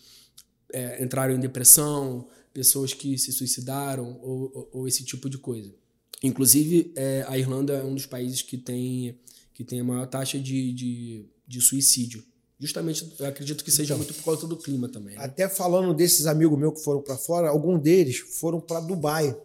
é, 0.73 1.03
entraram 1.03 1.35
em 1.35 1.41
depressão, 1.41 2.29
pessoas 2.59 2.93
que 2.93 3.17
se 3.17 3.33
suicidaram 3.33 4.19
ou, 4.21 4.51
ou, 4.53 4.69
ou 4.73 4.89
esse 4.89 5.05
tipo 5.05 5.31
de 5.31 5.39
coisa. 5.39 5.73
Inclusive, 6.21 6.93
é, 6.97 7.25
a 7.29 7.39
Irlanda 7.39 7.75
é 7.75 7.85
um 7.85 7.95
dos 7.95 8.05
países 8.05 8.43
que 8.43 8.59
tem, 8.59 9.17
que 9.55 9.63
tem 9.63 9.79
a 9.79 9.85
maior 9.85 10.07
taxa 10.09 10.41
de, 10.41 10.73
de, 10.73 11.27
de 11.47 11.61
suicídio. 11.61 12.25
Justamente, 12.59 13.15
eu 13.17 13.27
acredito 13.27 13.63
que 13.63 13.71
seja 13.71 13.95
então, 13.95 13.99
muito 13.99 14.13
por 14.13 14.25
causa 14.25 14.49
do 14.49 14.57
clima 14.57 14.89
também. 14.89 15.15
Né? 15.15 15.25
Até 15.25 15.49
falando 15.49 15.95
desses 15.95 16.27
amigos 16.27 16.59
meus 16.59 16.75
que 16.75 16.81
foram 16.83 17.01
para 17.01 17.17
fora, 17.17 17.49
alguns 17.49 17.81
deles 17.81 18.19
foram 18.19 18.61
para 18.61 18.81
Dubai 18.81 19.41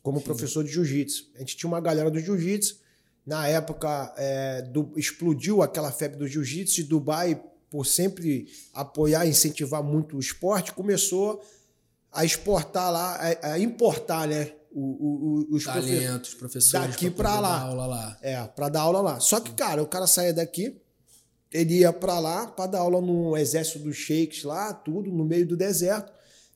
como 0.00 0.20
Sim. 0.20 0.24
professor 0.24 0.62
de 0.62 0.70
jiu-jitsu. 0.70 1.28
A 1.34 1.40
gente 1.40 1.56
tinha 1.56 1.66
uma 1.66 1.80
galera 1.80 2.12
do 2.12 2.20
jiu-jitsu 2.20 2.78
na 3.26 3.48
época, 3.48 4.14
é, 4.16 4.62
do, 4.62 4.92
explodiu 4.96 5.62
aquela 5.62 5.90
febre 5.90 6.16
do 6.16 6.28
jiu-jitsu 6.28 6.82
e 6.82 6.84
Dubai, 6.84 7.42
por 7.68 7.84
sempre 7.84 8.46
apoiar 8.72 9.26
e 9.26 9.30
incentivar 9.30 9.82
muito 9.82 10.16
o 10.16 10.20
esporte, 10.20 10.72
começou 10.72 11.42
a 12.16 12.24
exportar 12.24 12.90
lá, 12.90 13.16
a, 13.42 13.52
a 13.52 13.58
importar, 13.58 14.26
né? 14.26 14.52
O, 14.72 15.46
o, 15.50 15.56
os 15.56 15.64
talentos, 15.64 16.34
professores 16.34 16.90
daqui 16.90 17.10
para 17.10 17.40
lá. 17.40 17.60
aula 17.60 17.86
lá. 17.86 18.18
É, 18.20 18.42
para 18.42 18.68
dar 18.68 18.80
aula 18.82 19.00
lá. 19.00 19.20
Só 19.20 19.40
que, 19.40 19.52
cara, 19.52 19.82
o 19.82 19.86
cara 19.86 20.06
saía 20.06 20.34
daqui, 20.34 20.78
ele 21.50 21.78
ia 21.78 21.92
para 21.92 22.18
lá 22.18 22.46
para 22.46 22.66
dar 22.66 22.80
aula 22.80 23.00
no 23.00 23.36
exército 23.36 23.78
dos 23.78 23.96
sheiks 23.96 24.44
lá, 24.44 24.74
tudo 24.74 25.10
no 25.10 25.24
meio 25.24 25.46
do 25.46 25.56
deserto. 25.56 26.12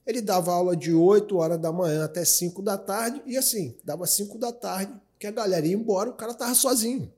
Ele 0.06 0.20
dava 0.20 0.52
aula 0.52 0.76
de 0.76 0.92
8 0.92 1.36
horas 1.36 1.58
da 1.58 1.72
manhã 1.72 2.04
até 2.04 2.24
5 2.24 2.60
da 2.62 2.76
tarde 2.76 3.22
e 3.26 3.36
assim, 3.36 3.76
dava 3.84 4.06
5 4.06 4.38
da 4.38 4.52
tarde, 4.52 4.92
que 5.18 5.26
a 5.26 5.30
galera 5.30 5.66
ia 5.66 5.74
embora, 5.74 6.10
o 6.10 6.14
cara 6.14 6.34
tava 6.34 6.54
sozinho. 6.54 7.10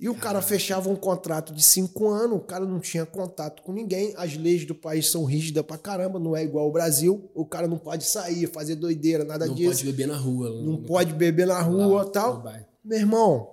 E 0.00 0.08
o 0.08 0.14
cara 0.14 0.40
fechava 0.40 0.88
um 0.88 0.94
contrato 0.94 1.52
de 1.52 1.60
cinco 1.60 2.08
anos, 2.08 2.36
o 2.36 2.40
cara 2.40 2.64
não 2.64 2.78
tinha 2.78 3.04
contato 3.04 3.62
com 3.62 3.72
ninguém, 3.72 4.14
as 4.16 4.36
leis 4.36 4.64
do 4.64 4.74
país 4.74 5.10
são 5.10 5.24
rígidas 5.24 5.64
pra 5.66 5.76
caramba, 5.76 6.20
não 6.20 6.36
é 6.36 6.44
igual 6.44 6.66
ao 6.66 6.72
Brasil, 6.72 7.28
o 7.34 7.44
cara 7.44 7.66
não 7.66 7.78
pode 7.78 8.04
sair, 8.04 8.46
fazer 8.46 8.76
doideira, 8.76 9.24
nada 9.24 9.46
não 9.46 9.54
disso. 9.54 9.84
Não 9.84 9.92
pode 9.92 9.96
beber 9.96 10.06
na 10.06 10.16
rua. 10.16 10.50
Não, 10.50 10.62
não 10.62 10.82
pode 10.82 11.12
beber 11.14 11.46
na 11.48 11.60
rua 11.60 12.06
e 12.08 12.12
tal. 12.12 12.44
Meu 12.84 12.98
irmão, 12.98 13.50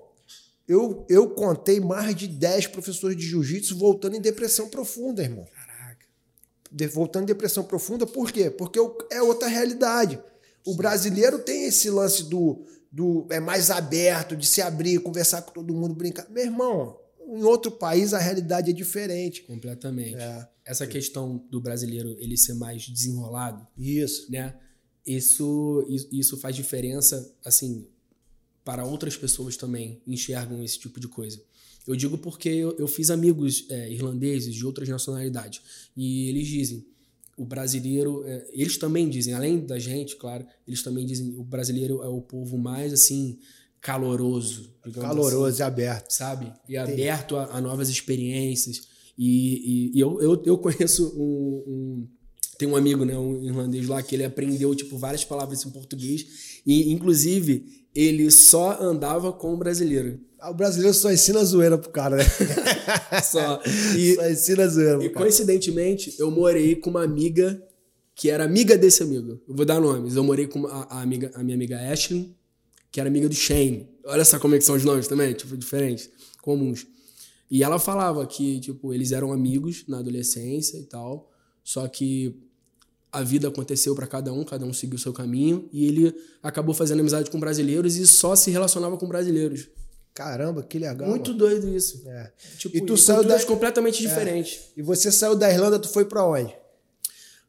eu, 0.68 1.04
eu 1.10 1.30
contei 1.32 1.80
mais 1.80 2.16
de 2.16 2.28
10 2.28 2.68
professores 2.68 3.18
de 3.18 3.26
jiu-jitsu 3.26 3.78
voltando 3.78 4.16
em 4.16 4.22
depressão 4.22 4.70
profunda, 4.70 5.24
irmão. 5.24 5.46
Caraca. 5.46 6.06
De, 6.72 6.88
voltando 6.88 7.24
em 7.24 7.28
depressão 7.28 7.64
profunda, 7.64 8.06
por 8.06 8.32
quê? 8.32 8.52
Porque 8.52 8.80
é 9.12 9.22
outra 9.22 9.48
realidade. 9.48 10.22
O 10.64 10.76
brasileiro 10.76 11.40
tem 11.40 11.66
esse 11.66 11.90
lance 11.90 12.24
do 12.24 12.66
do 12.96 13.28
é 13.30 13.42
mais 13.42 13.70
aberto, 13.70 14.38
de 14.38 14.48
se 14.48 14.62
abrir, 14.62 15.00
conversar 15.00 15.42
com 15.42 15.52
todo 15.52 15.74
mundo, 15.74 15.94
brincar. 15.94 16.26
Meu 16.30 16.46
irmão, 16.46 16.98
em 17.28 17.44
outro 17.44 17.70
país 17.70 18.14
a 18.14 18.20
realidade 18.20 18.70
é 18.70 18.74
diferente. 18.74 19.42
Completamente. 19.42 20.16
É. 20.16 20.48
Essa 20.64 20.88
questão 20.88 21.46
do 21.52 21.60
brasileiro 21.60 22.16
ele 22.20 22.38
ser 22.38 22.54
mais 22.54 22.88
desenrolado. 22.88 23.68
Isso. 23.78 24.32
Né? 24.32 24.56
Isso, 25.06 25.86
isso 26.10 26.38
faz 26.38 26.56
diferença, 26.56 27.36
assim, 27.44 27.86
para 28.64 28.86
outras 28.86 29.18
pessoas 29.18 29.58
também 29.58 30.02
enxergam 30.08 30.64
esse 30.64 30.80
tipo 30.80 30.98
de 30.98 31.10
coisa. 31.10 31.42
Eu 31.86 31.98
digo 31.98 32.18
porque 32.18 32.48
eu, 32.48 32.78
eu 32.78 32.88
fiz 32.88 33.10
amigos 33.10 33.66
é, 33.70 33.92
irlandeses 33.92 34.56
de 34.56 34.66
outras 34.66 34.88
nacionalidades 34.88 35.62
e 35.98 36.30
eles 36.30 36.48
dizem 36.48 36.88
o 37.38 37.46
brasileiro, 37.46 38.24
é, 38.26 38.48
eles 38.52 38.78
também 38.78 39.10
dizem, 39.10 39.34
além 39.34 39.66
da 39.66 39.78
gente, 39.78 40.16
claro, 40.16 40.46
eles 40.68 40.82
também 40.82 41.06
dizem 41.06 41.36
o 41.38 41.44
brasileiro 41.44 42.02
é 42.02 42.08
o 42.08 42.22
povo 42.22 42.58
mais 42.58 42.94
assim 42.94 43.38
caloroso, 43.82 44.74
caloroso 44.94 45.46
assim, 45.46 45.60
e 45.60 45.64
aberto, 45.64 46.12
sabe? 46.12 46.52
E 46.68 46.76
aberto 46.76 47.36
a, 47.36 47.58
a, 47.58 47.62
novas 47.62 47.88
experiências. 47.88 48.82
E, 49.18 49.92
e, 49.94 49.98
e 49.98 50.00
eu, 50.00 50.20
eu, 50.22 50.42
eu, 50.44 50.58
conheço 50.58 51.14
um, 51.16 51.64
um, 51.68 52.08
tem 52.58 52.68
um 52.68 52.76
amigo, 52.76 53.06
né, 53.06 53.18
um 53.18 53.44
irlandês 53.44 53.88
lá 53.88 54.02
que 54.02 54.16
ele 54.16 54.26
aprendeu 54.26 54.74
tipo 54.74 54.98
várias 54.98 55.24
palavras 55.24 55.64
em 55.64 55.70
português 55.70 56.62
e 56.66 56.92
inclusive 56.92 57.85
ele 57.96 58.30
só 58.30 58.78
andava 58.82 59.32
com 59.32 59.54
o 59.54 59.58
brasileiro. 59.58 60.20
Ah, 60.38 60.52
o 60.52 60.54
brasileiro 60.54 60.94
só 60.94 61.12
ensina 61.12 61.44
zoeira 61.44 61.78
pro 61.78 61.90
cara, 61.90 62.18
né? 62.18 62.24
só. 63.24 63.62
E, 63.98 64.16
só 64.16 64.30
ensina 64.30 64.68
zoeira. 64.68 65.04
E 65.04 65.10
coincidentemente, 65.10 66.14
eu 66.20 66.30
morei 66.30 66.76
com 66.76 66.90
uma 66.90 67.04
amiga 67.04 67.62
que 68.14 68.30
era 68.30 68.44
amiga 68.44 68.78
desse 68.78 69.02
amigo. 69.02 69.42
Eu 69.48 69.56
vou 69.56 69.66
dar 69.66 69.80
nomes. 69.80 70.16
Eu 70.16 70.24
morei 70.24 70.48
com 70.48 70.68
a, 70.68 70.88
a 70.90 71.02
amiga, 71.02 71.32
a 71.36 71.44
minha 71.44 71.56
amiga 71.56 71.80
Ashley, 71.92 72.36
que 72.92 73.00
era 73.00 73.10
amiga 73.10 73.30
do 73.30 73.36
Shane. 73.36 73.90
Olha 74.06 74.24
só 74.24 74.38
como 74.38 74.56
que 74.56 74.62
são 74.62 74.76
os 74.76 74.84
nomes 74.84 75.08
também, 75.08 75.34
tipo, 75.34 75.56
diferentes, 75.58 76.10
comuns. 76.42 76.86
E 77.50 77.64
ela 77.64 77.80
falava 77.80 78.26
que, 78.26 78.60
tipo, 78.60 78.94
eles 78.94 79.12
eram 79.12 79.32
amigos 79.32 79.86
na 79.88 80.00
adolescência 80.00 80.78
e 80.78 80.84
tal, 80.84 81.32
só 81.64 81.88
que 81.88 82.36
a 83.16 83.24
vida 83.24 83.48
aconteceu 83.48 83.96
para 83.96 84.06
cada 84.06 84.34
um, 84.34 84.44
cada 84.44 84.66
um 84.66 84.74
seguiu 84.74 84.98
o 84.98 85.00
seu 85.00 85.14
caminho, 85.14 85.70
e 85.72 85.86
ele 85.86 86.14
acabou 86.44 86.76
fazendo 86.76 87.00
amizade 87.00 87.30
com 87.32 87.40
brasileiros 87.40 87.96
e 87.96 88.06
só 88.06 88.36
se 88.36 88.52
relacionava 88.52 88.98
com 88.98 89.08
brasileiros. 89.08 89.68
Caramba, 90.14 90.64
que 90.64 90.80
legal. 90.80 91.10
Muito 91.10 91.32
mano. 91.32 91.40
doido 91.40 91.76
isso. 91.76 92.04
É. 92.08 92.32
Tipo, 92.58 92.78
e 92.78 92.82
tu 92.82 92.98
saiu 92.98 93.24
da... 93.24 93.42
completamente 93.44 94.06
é. 94.06 94.08
diferentes. 94.08 94.60
E 94.76 94.82
você 94.82 95.12
saiu 95.12 95.36
da 95.36 95.52
Irlanda, 95.52 95.80
tu 95.80 95.90
foi 95.90 96.06
para 96.06 96.26
onde? 96.26 96.54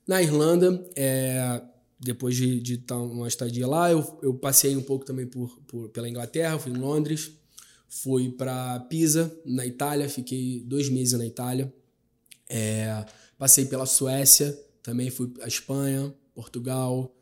Na 0.07 0.23
Irlanda, 0.23 0.85
é... 0.97 1.61
depois 1.99 2.35
de, 2.35 2.61
de 2.61 2.75
estar 2.75 2.97
uma 2.97 3.29
estadia 3.29 3.67
lá, 3.67 3.91
eu, 3.91 4.19
eu 4.23 4.35
passei 4.35 4.77
um 4.77 4.83
pouco 4.83 5.05
também 5.05 5.27
por, 5.27 5.61
por 5.67 5.89
pela 5.91 6.09
Inglaterra, 6.09 6.59
fui 6.59 6.73
em 6.73 6.77
Londres, 6.77 7.33
fui 7.89 8.31
para 8.31 8.81
Pisa, 8.89 9.33
na 9.45 9.65
Itália, 9.65 10.09
fiquei 10.09 10.63
dois 10.65 10.89
meses 10.89 11.19
na 11.19 11.27
Itália. 11.27 11.73
É, 12.49 13.05
passei 13.39 13.65
pela 13.67 13.87
Suécia, 13.87 14.57
também 14.87 15.11
fui 15.11 15.33
à 15.43 15.49
Espanha, 15.49 16.15
Portugal. 16.33 17.13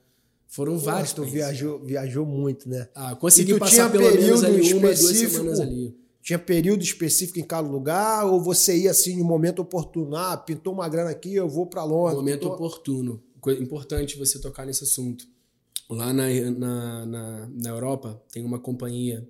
Foram 0.46 0.74
Pô, 0.74 0.80
vários 0.80 1.12
Tu 1.12 1.22
países. 1.22 1.34
viajou, 1.34 1.82
viajou 1.84 2.26
muito, 2.26 2.68
né? 2.68 2.88
Ah, 2.94 3.16
consegui 3.16 3.58
passar 3.58 3.74
tinha 3.74 3.90
pelo 3.90 4.04
menos 4.04 4.18
período 4.18 4.46
ali 4.46 4.72
uma, 4.74 4.80
duas 4.82 5.00
específico? 5.00 5.30
semanas 5.32 5.60
ali. 5.60 5.96
Tinha 6.22 6.38
período 6.38 6.82
específico 6.82 7.38
em 7.38 7.42
cada 7.42 7.66
lugar? 7.66 8.26
Ou 8.26 8.40
você 8.40 8.76
ia 8.76 8.90
assim, 8.90 9.16
no 9.16 9.24
momento 9.24 9.60
oportuno? 9.60 10.14
Ah, 10.14 10.36
pintou 10.36 10.72
uma 10.74 10.88
grana 10.88 11.10
aqui, 11.10 11.34
eu 11.34 11.48
vou 11.48 11.66
pra 11.66 11.84
Londres. 11.84 12.16
Momento 12.16 12.40
pintou- 12.40 12.54
oportuno. 12.54 13.22
Importante 13.60 14.16
você 14.18 14.38
tocar 14.38 14.64
nesse 14.66 14.84
assunto. 14.84 15.26
Lá 15.90 16.12
na, 16.12 16.28
na, 16.50 17.06
na, 17.06 17.48
na 17.52 17.68
Europa 17.70 18.22
tem 18.32 18.44
uma 18.44 18.58
companhia 18.58 19.26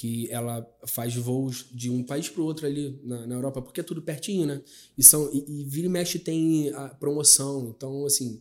que 0.00 0.30
ela 0.30 0.66
faz 0.86 1.14
voos 1.14 1.66
de 1.72 1.90
um 1.90 2.02
país 2.02 2.26
para 2.26 2.40
o 2.40 2.44
outro 2.46 2.66
ali 2.66 2.98
na, 3.04 3.26
na 3.26 3.34
Europa, 3.34 3.60
porque 3.60 3.80
é 3.80 3.82
tudo 3.82 4.00
pertinho, 4.00 4.46
né? 4.46 4.62
E, 4.96 5.04
são, 5.04 5.30
e, 5.30 5.44
e 5.46 5.64
vira 5.64 5.88
e 5.88 5.90
mexe 5.90 6.18
tem 6.18 6.70
a 6.70 6.88
promoção. 6.88 7.68
Então, 7.76 8.06
assim, 8.06 8.40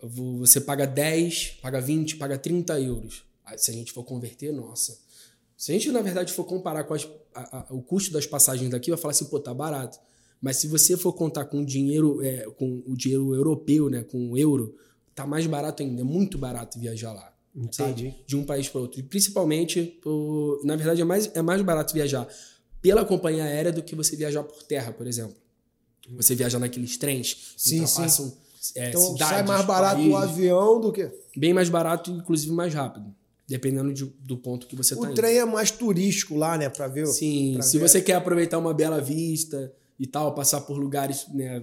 você 0.00 0.60
paga 0.60 0.84
10, 0.84 1.58
paga 1.62 1.80
20, 1.80 2.16
paga 2.16 2.36
30 2.36 2.80
euros. 2.80 3.24
Se 3.56 3.70
a 3.70 3.74
gente 3.74 3.92
for 3.92 4.02
converter, 4.02 4.52
nossa. 4.52 4.98
Se 5.56 5.70
a 5.70 5.74
gente, 5.74 5.92
na 5.92 6.02
verdade, 6.02 6.32
for 6.32 6.44
comparar 6.44 6.82
com 6.82 6.94
as- 6.94 7.08
a- 7.32 7.58
a- 7.58 7.66
o 7.72 7.80
custo 7.80 8.12
das 8.12 8.26
passagens 8.26 8.68
daqui, 8.68 8.90
vai 8.90 8.98
falar 8.98 9.12
assim, 9.12 9.26
pô, 9.26 9.38
tá 9.38 9.54
barato. 9.54 10.00
Mas 10.40 10.56
se 10.56 10.66
você 10.66 10.96
for 10.96 11.12
contar 11.12 11.44
com 11.44 11.64
dinheiro, 11.64 12.20
é, 12.24 12.42
com 12.58 12.82
o 12.86 12.96
dinheiro 12.96 13.32
europeu, 13.36 13.88
né, 13.88 14.02
com 14.02 14.30
o 14.32 14.36
euro, 14.36 14.74
tá 15.14 15.24
mais 15.28 15.46
barato 15.46 15.80
ainda, 15.84 16.00
é 16.00 16.04
muito 16.04 16.36
barato 16.38 16.80
viajar 16.80 17.12
lá. 17.12 17.31
Entendi. 17.54 18.14
De 18.26 18.36
um 18.36 18.44
país 18.44 18.68
para 18.68 18.80
outro. 18.80 18.98
E 19.00 19.02
principalmente, 19.02 19.82
por- 20.02 20.60
na 20.64 20.74
verdade, 20.76 21.00
é 21.02 21.04
mais, 21.04 21.30
é 21.34 21.42
mais 21.42 21.60
barato 21.62 21.92
viajar 21.92 22.26
pela 22.80 23.04
companhia 23.04 23.44
aérea 23.44 23.70
do 23.72 23.82
que 23.82 23.94
você 23.94 24.16
viajar 24.16 24.42
por 24.42 24.62
terra, 24.62 24.92
por 24.92 25.06
exemplo. 25.06 25.36
Você 26.16 26.34
viaja 26.34 26.58
naqueles 26.58 26.96
trens 26.96 27.34
que 27.34 27.60
Sim, 27.60 27.76
sim. 27.78 27.80
ultrapassam 27.82 28.36
é, 28.76 28.88
Então 28.90 29.00
cidades, 29.12 29.28
sai 29.28 29.42
mais 29.42 29.64
barato 29.66 30.00
o 30.00 30.12
países. 30.12 30.30
avião 30.30 30.80
do 30.80 30.92
que. 30.92 31.10
Bem 31.36 31.52
mais 31.52 31.68
barato, 31.68 32.10
inclusive 32.10 32.52
mais 32.52 32.72
rápido. 32.72 33.14
Dependendo 33.46 33.92
de- 33.92 34.04
do 34.20 34.36
ponto 34.36 34.66
que 34.66 34.74
você 34.74 34.94
O 34.94 35.00
tá 35.00 35.06
indo. 35.08 35.14
trem 35.14 35.36
é 35.38 35.44
mais 35.44 35.70
turístico 35.70 36.36
lá, 36.36 36.56
né? 36.56 36.68
Pra 36.68 36.88
ver. 36.88 37.02
o- 37.04 37.06
Sim, 37.06 37.54
pra 37.54 37.62
se 37.62 37.78
ver. 37.78 37.88
você 37.88 38.00
quer 38.00 38.14
aproveitar 38.14 38.58
uma 38.58 38.72
bela 38.72 39.00
vista 39.00 39.72
e 39.98 40.06
tal, 40.06 40.32
passar 40.34 40.60
por 40.62 40.76
lugares, 40.78 41.26
né, 41.28 41.62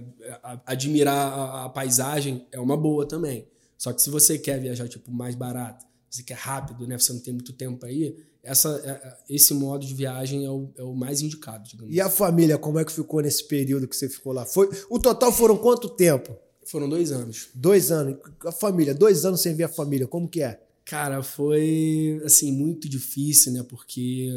admirar 0.66 1.32
a, 1.32 1.64
a 1.64 1.68
paisagem, 1.68 2.46
é 2.52 2.60
uma 2.60 2.76
boa 2.76 3.06
também. 3.06 3.46
Só 3.80 3.94
que 3.94 4.02
se 4.02 4.10
você 4.10 4.38
quer 4.38 4.60
viajar 4.60 4.86
tipo 4.88 5.10
mais 5.10 5.34
barato, 5.34 5.86
você 6.10 6.22
quer 6.22 6.36
rápido, 6.36 6.86
né, 6.86 6.98
você 6.98 7.14
não 7.14 7.20
tem 7.20 7.32
muito 7.32 7.50
tempo 7.54 7.86
aí, 7.86 8.14
essa, 8.42 8.68
é- 8.84 8.90
é- 8.90 9.16
esse 9.34 9.54
modo 9.54 9.86
de 9.86 9.94
viagem 9.94 10.44
é 10.44 10.50
o, 10.50 10.68
é 10.76 10.82
o 10.82 10.94
mais 10.94 11.22
indicado, 11.22 11.66
digamos. 11.66 11.94
E 11.94 11.98
a 11.98 12.10
família, 12.10 12.58
como 12.58 12.78
é 12.78 12.84
que 12.84 12.92
ficou 12.92 13.22
nesse 13.22 13.42
período 13.48 13.88
que 13.88 13.96
você 13.96 14.06
ficou 14.06 14.34
lá? 14.34 14.44
Foi... 14.44 14.68
O 14.90 14.98
total 14.98 15.32
foram 15.32 15.56
quanto 15.56 15.88
tempo? 15.88 16.36
Foram 16.66 16.90
dois 16.90 17.10
anos. 17.10 17.48
Dois 17.54 17.90
anos. 17.90 18.18
A 18.44 18.52
família, 18.52 18.94
dois 18.94 19.24
anos 19.24 19.40
sem 19.40 19.54
ver 19.54 19.64
a 19.64 19.68
família, 19.68 20.06
como 20.06 20.28
que 20.28 20.42
é? 20.42 20.60
Cara, 20.84 21.22
foi 21.22 22.20
assim 22.22 22.52
muito 22.52 22.86
difícil, 22.86 23.50
né? 23.52 23.62
Porque, 23.62 24.28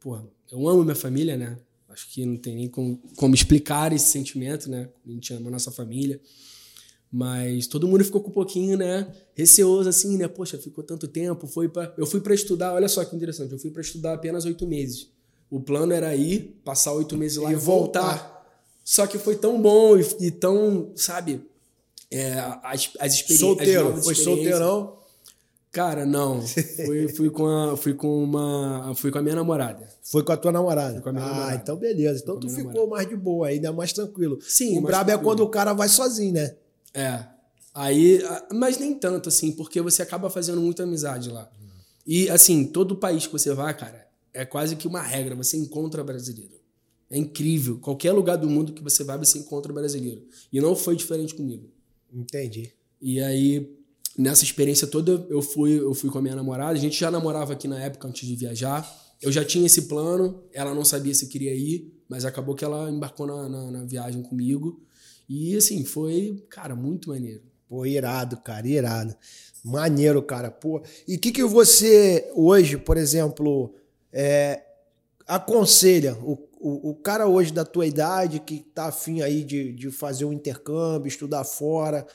pô, 0.00 0.18
eu 0.50 0.68
amo 0.68 0.84
minha 0.84 0.94
família, 0.94 1.34
né? 1.38 1.56
Acho 1.88 2.10
que 2.10 2.26
não 2.26 2.36
tem 2.36 2.56
nem 2.56 2.68
como, 2.68 3.00
como 3.16 3.34
explicar 3.34 3.90
esse 3.92 4.10
sentimento, 4.10 4.68
né? 4.70 4.90
A 5.06 5.10
gente 5.10 5.32
ama 5.32 5.48
a 5.48 5.52
nossa 5.52 5.70
família. 5.70 6.20
Mas 7.12 7.66
todo 7.66 7.86
mundo 7.86 8.02
ficou 8.02 8.22
com 8.22 8.30
um 8.30 8.32
pouquinho, 8.32 8.78
né? 8.78 9.06
Receoso 9.34 9.86
assim, 9.86 10.16
né? 10.16 10.26
Poxa, 10.26 10.56
ficou 10.56 10.82
tanto 10.82 11.06
tempo. 11.06 11.46
Foi 11.46 11.68
para 11.68 11.92
eu 11.98 12.06
fui 12.06 12.22
para 12.22 12.34
estudar. 12.34 12.72
Olha 12.72 12.88
só 12.88 13.04
que 13.04 13.14
interessante. 13.14 13.52
Eu 13.52 13.58
fui 13.58 13.70
para 13.70 13.82
estudar 13.82 14.14
apenas 14.14 14.46
oito 14.46 14.66
meses. 14.66 15.08
O 15.50 15.60
plano 15.60 15.92
era 15.92 16.16
ir, 16.16 16.58
passar 16.64 16.94
oito 16.94 17.14
meses 17.18 17.36
lá 17.36 17.50
E 17.50 17.52
e, 17.52 17.56
voltar. 17.56 18.00
voltar. 18.00 18.42
Só 18.82 19.06
que 19.06 19.18
foi 19.18 19.36
tão 19.36 19.60
bom 19.60 19.98
e, 19.98 20.06
e 20.20 20.30
tão, 20.30 20.90
sabe? 20.96 21.42
É, 22.10 22.32
as, 22.62 22.90
as 22.98 23.14
experiências. 23.14 23.38
Solteiro, 23.40 24.02
foi 24.02 24.14
solteirão. 24.14 24.96
Cara, 25.70 26.06
não. 26.06 26.40
Fui, 26.42 27.08
fui, 27.08 27.30
com 27.30 27.46
a, 27.46 27.76
fui 27.76 27.92
com 27.92 28.24
uma. 28.24 28.94
Fui 28.94 29.10
com 29.10 29.18
a 29.18 29.22
minha 29.22 29.34
namorada. 29.34 29.86
Foi 30.02 30.22
com 30.22 30.32
a 30.32 30.36
tua 30.36 30.52
namorada. 30.52 31.00
com 31.02 31.10
a 31.10 31.12
minha 31.12 31.24
ah, 31.24 31.28
namorada. 31.28 31.56
então 31.56 31.76
beleza. 31.76 32.20
Então 32.22 32.40
tu 32.40 32.48
ficou 32.48 32.72
namorada. 32.72 32.90
mais 32.90 33.08
de 33.08 33.16
boa, 33.16 33.48
ainda 33.48 33.70
mais 33.70 33.92
tranquilo. 33.92 34.38
Sim, 34.42 34.78
O 34.78 34.80
brabo 34.80 35.10
é 35.10 35.18
quando 35.18 35.40
o 35.40 35.48
cara 35.48 35.74
vai 35.74 35.88
sozinho, 35.88 36.32
né? 36.32 36.54
É. 36.94 37.24
Aí. 37.74 38.20
Mas 38.52 38.78
nem 38.78 38.94
tanto, 38.94 39.28
assim, 39.28 39.52
porque 39.52 39.80
você 39.80 40.02
acaba 40.02 40.28
fazendo 40.28 40.60
muita 40.60 40.82
amizade 40.82 41.30
lá. 41.30 41.50
E, 42.06 42.28
assim, 42.30 42.64
todo 42.64 42.96
país 42.96 43.26
que 43.26 43.32
você 43.32 43.54
vai, 43.54 43.76
cara, 43.76 44.08
é 44.34 44.44
quase 44.44 44.76
que 44.76 44.86
uma 44.86 45.02
regra. 45.02 45.34
Você 45.34 45.56
encontra 45.56 46.02
brasileiro. 46.02 46.60
É 47.10 47.18
incrível. 47.18 47.78
Qualquer 47.78 48.12
lugar 48.12 48.36
do 48.36 48.48
mundo 48.48 48.72
que 48.72 48.82
você 48.82 49.04
vai, 49.04 49.18
você 49.18 49.38
encontra 49.38 49.72
brasileiro. 49.72 50.26
E 50.52 50.60
não 50.60 50.74
foi 50.74 50.96
diferente 50.96 51.34
comigo. 51.34 51.70
Entendi. 52.12 52.72
E 53.00 53.20
aí, 53.20 53.76
nessa 54.16 54.44
experiência 54.44 54.86
toda, 54.86 55.26
eu 55.28 55.42
fui, 55.42 55.78
eu 55.78 55.94
fui 55.94 56.10
com 56.10 56.18
a 56.18 56.22
minha 56.22 56.34
namorada. 56.36 56.72
A 56.72 56.80
gente 56.80 56.98
já 56.98 57.10
namorava 57.10 57.52
aqui 57.52 57.68
na 57.68 57.80
época 57.80 58.08
antes 58.08 58.26
de 58.26 58.34
viajar. 58.34 58.88
Eu 59.20 59.30
já 59.30 59.44
tinha 59.44 59.66
esse 59.66 59.82
plano, 59.82 60.42
ela 60.52 60.74
não 60.74 60.84
sabia 60.84 61.14
se 61.14 61.28
queria 61.28 61.54
ir, 61.54 61.92
mas 62.08 62.24
acabou 62.24 62.54
que 62.54 62.64
ela 62.64 62.90
embarcou 62.90 63.26
na, 63.26 63.48
na, 63.48 63.70
na 63.70 63.84
viagem 63.84 64.22
comigo. 64.22 64.82
E 65.28 65.56
assim, 65.56 65.84
foi, 65.84 66.44
cara, 66.48 66.74
muito 66.74 67.10
maneiro. 67.10 67.42
Pô, 67.68 67.86
irado, 67.86 68.36
cara, 68.38 68.68
irado. 68.68 69.16
Maneiro, 69.64 70.22
cara. 70.22 70.50
Pô. 70.50 70.82
E 71.08 71.16
o 71.16 71.18
que, 71.18 71.32
que 71.32 71.44
você 71.44 72.30
hoje, 72.34 72.76
por 72.76 72.96
exemplo, 72.96 73.74
é, 74.12 74.62
aconselha 75.26 76.14
o, 76.22 76.32
o, 76.60 76.90
o 76.90 76.94
cara 76.94 77.26
hoje 77.26 77.52
da 77.52 77.64
tua 77.64 77.86
idade 77.86 78.40
que 78.40 78.58
tá 78.58 78.86
afim 78.88 79.22
aí 79.22 79.42
de, 79.42 79.72
de 79.72 79.90
fazer 79.90 80.24
um 80.24 80.32
intercâmbio, 80.32 81.08
estudar 81.08 81.44
fora? 81.44 82.06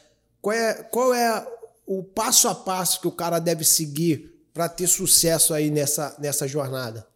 Qual 0.41 0.55
é, 0.55 0.73
qual 0.83 1.13
é 1.13 1.47
o 1.85 2.03
passo 2.03 2.47
a 2.47 2.53
passo 2.53 3.01
que 3.01 3.07
o 3.07 3.11
cara 3.11 3.39
deve 3.39 3.63
seguir 3.63 4.33
para 4.53 4.69
ter 4.69 4.87
sucesso 4.87 5.53
aí 5.53 5.71
nessa, 5.71 6.15
nessa 6.19 6.47
jornada? 6.47 7.07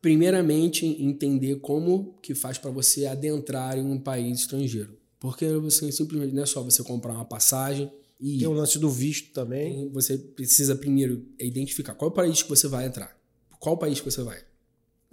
Primeiramente, 0.00 0.84
entender 0.84 1.60
como 1.60 2.18
que 2.20 2.34
faz 2.34 2.58
para 2.58 2.70
você 2.70 3.06
adentrar 3.06 3.78
em 3.78 3.86
um 3.86 3.98
país 3.98 4.40
estrangeiro. 4.40 5.01
Porque 5.22 5.46
você 5.46 5.92
simplesmente 5.92 6.34
não 6.34 6.42
é 6.42 6.46
só 6.46 6.60
você 6.64 6.82
comprar 6.82 7.12
uma 7.12 7.24
passagem 7.24 7.88
e. 8.20 8.40
Tem 8.40 8.48
o 8.48 8.52
lance 8.52 8.76
do 8.76 8.90
visto 8.90 9.32
também. 9.32 9.88
Você 9.90 10.18
precisa 10.18 10.74
primeiro 10.74 11.24
identificar 11.38 11.94
qual 11.94 12.10
país 12.10 12.42
que 12.42 12.48
você 12.48 12.66
vai 12.66 12.86
entrar. 12.86 13.16
Qual 13.60 13.78
país 13.78 14.00
que 14.00 14.10
você 14.10 14.20
vai? 14.24 14.42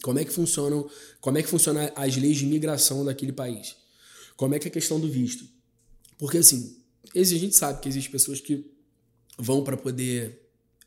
Como 0.02 0.18
é 0.18 0.26
que 0.26 0.32
funcionam, 0.32 0.90
como 1.22 1.38
é 1.38 1.44
que 1.44 1.48
funcionam 1.48 1.92
as 1.96 2.18
leis 2.18 2.38
de 2.38 2.46
imigração 2.46 3.06
daquele 3.06 3.32
país? 3.32 3.76
Como 4.36 4.56
é 4.56 4.58
que 4.58 4.68
é 4.68 4.72
a 4.72 4.74
questão 4.74 5.00
do 5.00 5.08
visto? 5.08 5.48
Porque 6.18 6.40
assim, 6.40 6.76
a 7.16 7.24
gente 7.24 7.56
sabe 7.56 7.80
que 7.80 7.88
existem 7.88 8.12
pessoas 8.12 8.42
que 8.42 8.66
vão 9.38 9.64
para 9.64 9.78
poder 9.78 10.42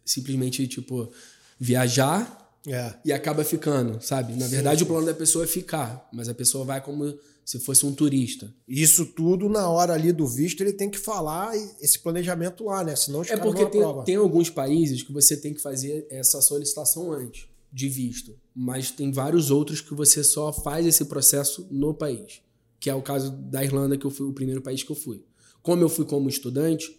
simplesmente 0.04 0.66
tipo 0.66 1.12
viajar 1.60 2.41
É. 2.66 2.94
e 3.04 3.12
acaba 3.12 3.42
ficando, 3.42 4.00
sabe? 4.00 4.34
Na 4.34 4.46
verdade, 4.46 4.84
o 4.84 4.86
plano 4.86 5.06
da 5.06 5.14
pessoa 5.14 5.44
é 5.44 5.48
ficar, 5.48 6.08
mas 6.12 6.28
a 6.28 6.34
pessoa 6.34 6.64
vai 6.64 6.80
como 6.80 7.12
se 7.44 7.58
fosse 7.58 7.84
um 7.84 7.92
turista. 7.92 8.52
Isso 8.68 9.06
tudo 9.06 9.48
na 9.48 9.68
hora 9.68 9.94
ali 9.94 10.12
do 10.12 10.26
visto 10.26 10.60
ele 10.60 10.72
tem 10.72 10.88
que 10.88 10.98
falar 10.98 11.56
esse 11.80 11.98
planejamento 11.98 12.64
lá, 12.64 12.84
né? 12.84 12.94
Senão 12.94 13.20
os 13.20 13.30
É 13.30 13.36
porque 13.36 13.66
tem, 13.66 13.82
tem 14.04 14.16
alguns 14.16 14.48
países 14.48 15.02
que 15.02 15.12
você 15.12 15.36
tem 15.36 15.52
que 15.52 15.60
fazer 15.60 16.06
essa 16.08 16.40
solicitação 16.40 17.12
antes 17.12 17.46
de 17.72 17.88
visto, 17.88 18.38
mas 18.54 18.90
tem 18.90 19.10
vários 19.10 19.50
outros 19.50 19.80
que 19.80 19.94
você 19.94 20.22
só 20.22 20.52
faz 20.52 20.86
esse 20.86 21.06
processo 21.06 21.66
no 21.70 21.94
país, 21.94 22.42
que 22.78 22.90
é 22.90 22.94
o 22.94 23.02
caso 23.02 23.30
da 23.30 23.64
Irlanda, 23.64 23.96
que 23.96 24.04
eu 24.04 24.10
fui 24.10 24.26
o 24.26 24.32
primeiro 24.32 24.60
país 24.60 24.82
que 24.82 24.92
eu 24.92 24.96
fui. 24.96 25.24
Como 25.62 25.82
eu 25.82 25.88
fui 25.88 26.04
como 26.04 26.28
estudante, 26.28 26.96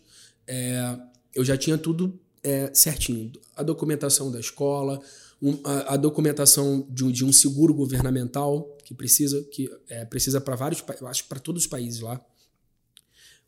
é, 0.47 0.97
eu 1.35 1.45
já 1.45 1.55
tinha 1.55 1.77
tudo 1.77 2.19
é, 2.41 2.71
certinho. 2.73 3.31
A 3.55 3.61
documentação 3.61 4.31
da 4.31 4.39
escola, 4.39 4.99
um- 5.43 5.59
a, 5.63 5.93
a 5.93 5.97
documentação 5.97 6.87
de, 6.89 7.03
um- 7.03 7.11
de 7.11 7.23
um 7.25 7.31
seguro 7.33 7.73
governamental 7.73 8.77
que 8.85 8.93
precisa, 8.93 9.43
que 9.51 9.69
é, 9.89 10.05
precisa 10.05 10.39
para 10.41 10.55
vários, 10.55 10.83
eu 11.01 11.07
acho 11.07 11.25
para 11.27 11.39
todos 11.39 11.63
os 11.63 11.67
países 11.67 11.99
lá 11.99 12.23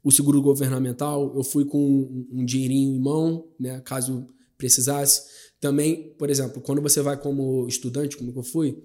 o 0.03 0.11
seguro 0.11 0.39
governamental, 0.39 1.33
eu 1.35 1.43
fui 1.43 1.65
com 1.65 1.79
um, 1.83 2.27
um 2.31 2.45
dinheirinho 2.45 2.95
em 2.95 2.99
mão, 2.99 3.47
né, 3.59 3.81
caso 3.83 4.27
precisasse. 4.55 5.23
Também, 5.59 6.13
por 6.19 6.29
exemplo, 6.29 6.61
quando 6.61 6.79
você 6.79 7.01
vai 7.01 7.19
como 7.19 7.67
estudante, 7.67 8.15
como 8.15 8.31
eu 8.35 8.43
fui, 8.43 8.83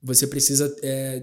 você 0.00 0.28
precisa 0.28 0.72
é, 0.80 1.20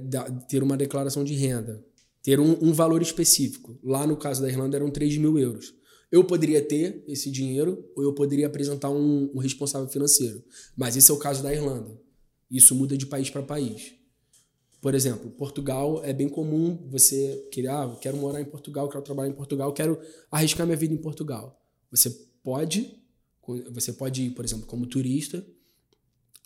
ter 0.50 0.62
uma 0.62 0.76
declaração 0.76 1.24
de 1.24 1.34
renda, 1.34 1.82
ter 2.22 2.42
um, 2.42 2.58
um 2.62 2.74
valor 2.74 3.02
específico. 3.02 3.80
Lá 3.82 4.06
no 4.06 4.18
caso 4.18 4.42
da 4.42 4.50
Irlanda 4.50 4.76
eram 4.76 4.92
3 4.92 5.16
mil 5.18 5.40
euros. 5.40 5.74
Eu 6.12 6.26
poderia 6.26 6.62
ter 6.62 7.04
esse 7.08 7.32
dinheiro 7.32 7.90
ou 7.96 8.04
eu 8.04 8.14
poderia 8.14 8.48
apresentar 8.48 8.90
um, 8.90 9.32
um 9.34 9.40
responsável 9.40 9.88
financeiro. 9.88 10.44
Mas 10.76 10.98
esse 10.98 11.10
é 11.10 11.14
o 11.14 11.18
caso 11.18 11.42
da 11.42 11.54
Irlanda. 11.54 11.98
Isso 12.50 12.76
muda 12.76 12.98
de 12.98 13.06
país 13.06 13.30
para 13.30 13.42
país. 13.42 13.94
Por 14.82 14.94
exemplo, 14.96 15.30
Portugal 15.30 16.04
é 16.04 16.12
bem 16.12 16.28
comum 16.28 16.88
você 16.90 17.48
querer, 17.52 17.70
ah, 17.70 17.98
quero 18.02 18.18
morar 18.18 18.42
em 18.42 18.46
Portugal, 18.46 18.90
quero 18.90 19.04
trabalhar 19.04 19.30
em 19.30 19.36
Portugal, 19.36 19.72
quero 19.72 19.98
arriscar 20.30 20.66
minha 20.66 20.76
vida 20.76 20.94
em 20.94 20.98
Portugal. 20.98 21.64
Você 21.92 22.10
pode, 22.44 23.00
você 23.72 23.94
pode 23.94 24.24
ir, 24.24 24.32
por 24.32 24.44
exemplo, 24.44 24.66
como 24.66 24.88
turista, 24.88 25.46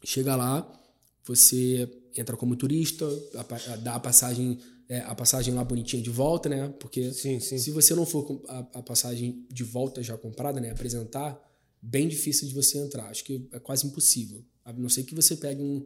chega 0.04 0.36
lá, 0.36 0.70
você 1.24 1.90
entra 2.16 2.36
como 2.36 2.56
turista, 2.58 3.08
dá 3.82 3.96
a 3.96 4.00
passagem 4.00 4.60
é, 4.88 5.00
a 5.00 5.16
passagem 5.16 5.54
lá 5.54 5.64
bonitinha 5.64 6.02
de 6.02 6.10
volta, 6.10 6.48
né? 6.48 6.74
Porque 6.80 7.12
sim, 7.12 7.40
sim. 7.40 7.58
se 7.58 7.72
você 7.72 7.96
não 7.96 8.06
for 8.06 8.24
com 8.24 8.42
a, 8.48 8.60
a, 8.60 8.84
passagem 8.84 9.46
de 9.52 9.64
volta 9.64 10.04
já 10.04 10.18
comprada, 10.18 10.60
né? 10.60 10.72
Apresentar, 10.72 11.40
bem 11.82 12.08
difícil 12.08 12.48
de 12.48 12.54
você 12.54 12.78
entrar. 12.78 13.10
Acho 13.10 13.24
que 13.24 13.48
é 13.52 13.60
quase 13.60 13.88
impossível. 13.88 14.44
A 14.64 14.72
não 14.74 14.90
ser 14.90 15.04
que 15.04 15.16
você 15.16 15.36
pegue 15.36 15.62
um, 15.62 15.86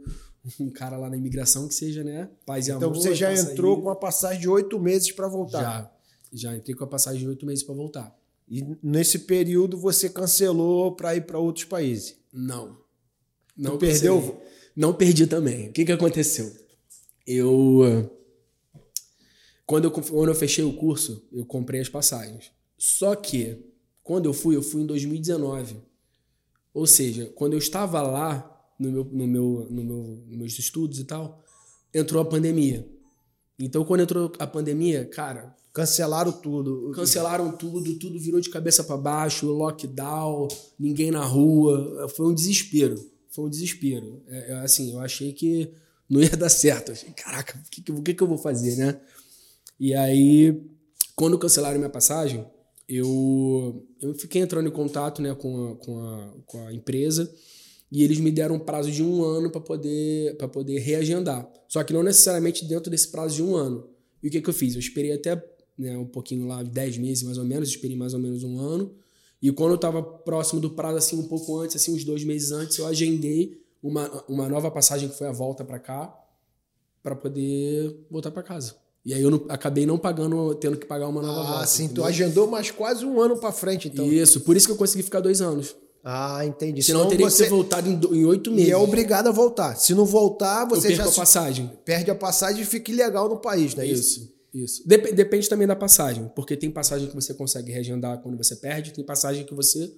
um 0.60 0.70
cara 0.70 0.98
lá 0.98 1.10
na 1.10 1.18
imigração 1.18 1.68
que 1.68 1.76
seja, 1.76 2.04
né? 2.04 2.30
Paz 2.46 2.68
e 2.68 2.72
então 2.72 2.90
amor. 2.90 2.98
Então 2.98 3.02
você 3.02 3.16
já 3.16 3.34
entrou 3.34 3.78
aí. 3.78 3.84
com 3.84 3.90
a 3.90 3.96
passagem 3.96 4.42
de 4.42 4.50
oito 4.50 4.80
meses 4.80 5.12
para 5.12 5.28
voltar? 5.28 5.62
Já. 5.62 5.92
Já 6.32 6.56
entrei 6.56 6.76
com 6.76 6.84
a 6.84 6.88
passagem 6.88 7.22
de 7.22 7.28
oito 7.28 7.46
meses 7.46 7.64
para 7.64 7.76
voltar. 7.76 8.16
E 8.48 8.66
nesse 8.84 9.20
período 9.20 9.78
você 9.78 10.10
cancelou 10.10 10.96
para 10.96 11.16
ir 11.16 11.26
para 11.26 11.40
outros 11.40 11.66
países? 11.66 12.16
Não. 12.32 12.78
Não 13.56 13.72
tu 13.72 13.80
perdeu? 13.80 14.42
Não 14.76 14.94
perdi 14.94 15.26
também. 15.28 15.70
O 15.70 15.72
que, 15.72 15.86
que 15.86 15.92
aconteceu? 15.92 16.52
Eu 17.26 18.19
quando 19.70 19.84
eu, 19.84 19.92
quando 19.92 20.30
eu 20.30 20.34
fechei 20.34 20.64
o 20.64 20.74
curso, 20.74 21.22
eu 21.32 21.46
comprei 21.46 21.80
as 21.80 21.88
passagens. 21.88 22.50
Só 22.76 23.14
que, 23.14 23.56
quando 24.02 24.26
eu 24.26 24.34
fui, 24.34 24.56
eu 24.56 24.64
fui 24.64 24.82
em 24.82 24.86
2019. 24.88 25.76
Ou 26.74 26.88
seja, 26.88 27.28
quando 27.36 27.54
eu 27.54 27.60
estava 27.60 28.02
lá, 28.02 28.74
no 28.80 28.92
meu, 28.92 29.04
no 29.06 29.28
meu, 29.28 29.68
no 29.70 29.84
meu, 29.84 30.24
nos 30.28 30.38
meus 30.38 30.58
estudos 30.58 30.98
e 30.98 31.04
tal, 31.04 31.44
entrou 31.94 32.20
a 32.20 32.26
pandemia. 32.26 32.84
Então, 33.60 33.86
quando 33.86 34.02
entrou 34.02 34.34
a 34.40 34.48
pandemia, 34.48 35.06
cara. 35.06 35.56
Cancelaram 35.72 36.32
tudo. 36.32 36.92
Cancelaram 36.96 37.52
tudo, 37.52 37.94
tudo 38.00 38.20
virou 38.20 38.42
de 38.42 38.50
cabeça 38.50 38.84
para 38.84 38.98
baixo, 38.98 39.46
lockdown, 39.52 40.48
ninguém 40.80 41.12
na 41.12 41.24
rua. 41.24 42.10
Foi 42.18 42.26
um 42.26 42.34
desespero. 42.34 42.96
Foi 43.30 43.46
um 43.46 43.50
desespero. 43.50 44.24
É, 44.28 44.54
assim, 44.64 44.94
eu 44.94 45.00
achei 45.00 45.32
que 45.32 45.72
não 46.10 46.24
ia 46.24 46.36
dar 46.36 46.50
certo. 46.50 46.90
Eu 46.90 46.94
achei, 46.94 47.12
caraca, 47.12 47.56
o 47.56 47.70
que, 47.70 47.84
que, 47.84 48.14
que 48.16 48.24
eu 48.24 48.28
vou 48.28 48.40
fazer, 48.40 48.76
né? 48.76 49.00
E 49.80 49.94
aí, 49.94 50.62
quando 51.16 51.40
cancelaram 51.40 51.78
minha 51.78 51.90
passagem, 51.90 52.46
eu, 52.88 53.86
eu 54.02 54.14
fiquei 54.16 54.42
entrando 54.42 54.68
em 54.68 54.72
contato 54.72 55.22
né, 55.22 55.34
com, 55.36 55.72
a, 55.72 55.76
com, 55.76 56.00
a, 56.00 56.34
com 56.46 56.68
a 56.68 56.74
empresa 56.74 57.32
e 57.92 58.04
eles 58.04 58.20
me 58.20 58.32
deram 58.32 58.56
um 58.56 58.60
prazo 58.60 58.92
de 58.92 59.04
um 59.04 59.24
ano 59.24 59.50
para 59.50 59.62
poder, 59.62 60.36
poder 60.52 60.80
reagendar. 60.80 61.50
Só 61.68 61.84
que 61.84 61.94
não 61.94 62.04
necessariamente 62.04 62.66
dentro 62.66 62.90
desse 62.90 63.08
prazo 63.10 63.36
de 63.36 63.44
um 63.44 63.56
ano. 63.56 63.88
E 64.22 64.28
o 64.28 64.32
que, 64.32 64.42
que 64.42 64.50
eu 64.50 64.54
fiz? 64.54 64.74
Eu 64.74 64.80
esperei 64.80 65.14
até 65.14 65.42
né, 65.78 65.98
um 65.98 66.06
pouquinho 66.06 66.48
lá, 66.48 66.62
10 66.62 66.98
meses 66.98 67.24
mais 67.24 67.38
ou 67.38 67.46
menos, 67.46 67.70
esperei 67.70 67.96
mais 67.96 68.14
ou 68.14 68.20
menos 68.20 68.44
um 68.44 68.60
ano. 68.60 68.94
E 69.42 69.52
quando 69.52 69.72
eu 69.72 69.76
estava 69.76 70.04
próximo 70.04 70.60
do 70.60 70.72
prazo, 70.72 70.98
assim, 70.98 71.18
um 71.18 71.28
pouco 71.28 71.58
antes, 71.58 71.76
assim, 71.78 71.94
uns 71.94 72.04
dois 72.04 72.24
meses 72.24 72.52
antes, 72.52 72.78
eu 72.78 72.86
agendei 72.86 73.64
uma, 73.82 74.26
uma 74.28 74.50
nova 74.50 74.70
passagem 74.70 75.08
que 75.08 75.18
foi 75.18 75.28
a 75.28 75.32
volta 75.32 75.64
para 75.64 75.80
cá, 75.80 76.14
para 77.02 77.16
poder 77.16 78.06
voltar 78.12 78.32
para 78.32 78.44
casa. 78.44 78.76
E 79.06 79.14
aí 79.14 79.22
eu 79.22 79.32
não, 79.32 79.46
acabei 79.50 79.86
não 79.86 79.98
pagando, 79.98 80.54
tendo 80.56 80.78
que 80.78 80.86
pagar 80.86 81.08
uma 81.08 81.22
nova 81.22 81.40
ah, 81.40 81.44
volta. 81.44 81.64
Ah, 81.64 81.68
sim, 81.68 81.88
tu 81.88 82.04
agendou 82.04 82.48
mais 82.48 82.70
quase 82.70 83.06
um 83.06 83.20
ano 83.22 83.38
para 83.38 83.52
frente, 83.52 83.88
então. 83.88 84.06
Isso, 84.06 84.42
por 84.42 84.58
isso 84.58 84.68
que 84.68 84.74
eu 84.74 84.78
consegui 84.78 85.04
ficar 85.04 85.20
dois 85.22 85.42
anos. 85.42 85.76
Ah, 86.04 86.46
entendi. 86.46 86.82
Senão, 86.82 87.02
Senão 87.02 87.10
teria 87.10 87.30
você... 87.30 87.44
que 87.44 87.50
ter 87.50 87.56
voltado 87.56 88.16
em 88.16 88.26
oito 88.26 88.52
meses. 88.52 88.70
E 88.70 88.72
é 88.72 88.78
obrigado 88.78 89.28
a 89.28 89.32
voltar. 89.32 89.76
Se 89.76 89.94
não 89.94 90.06
voltar, 90.06 90.66
você 90.66 90.90
eu 90.90 90.96
já. 90.96 91.06
a 91.06 91.12
passagem. 91.12 91.72
Perde 91.84 92.10
a 92.12 92.16
passagem 92.16 92.62
e 92.62 92.66
fica 92.66 92.92
ilegal 92.92 93.28
no 93.28 93.38
país, 93.38 93.76
não 93.76 93.84
é 93.84 93.88
isso? 93.88 94.20
Isso. 94.20 94.40
Isso. 94.54 94.88
Dep 94.88 95.14
depende 95.14 95.48
também 95.48 95.68
da 95.68 95.76
passagem, 95.76 96.30
porque 96.36 96.58
tem 96.58 96.72
passagem 96.72 97.08
que 97.08 97.14
você 97.14 97.34
consegue 97.34 97.72
reagendar 97.72 98.20
quando 98.20 98.36
você 98.36 98.56
perde, 98.56 98.92
tem 98.92 99.04
passagem 99.04 99.46
que 99.46 99.54
você 99.54 99.94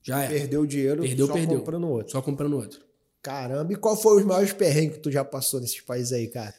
já 0.00 0.22
é. 0.22 0.28
Perdeu 0.28 0.60
o 0.60 0.66
dinheiro 0.66 1.02
perdeu, 1.02 1.26
só 1.26 1.32
perdeu. 1.32 1.58
comprando 1.58 1.88
outro. 1.88 2.12
Só 2.12 2.22
comprando 2.22 2.56
outro. 2.56 2.80
Caramba, 3.20 3.72
e 3.72 3.76
qual 3.76 3.96
foi 3.96 4.18
os 4.18 4.24
maiores 4.24 4.52
perrengues 4.52 4.98
que 4.98 5.02
tu 5.02 5.10
já 5.10 5.24
passou 5.24 5.60
nesses 5.60 5.80
países 5.80 6.12
aí, 6.12 6.28
cara? 6.28 6.54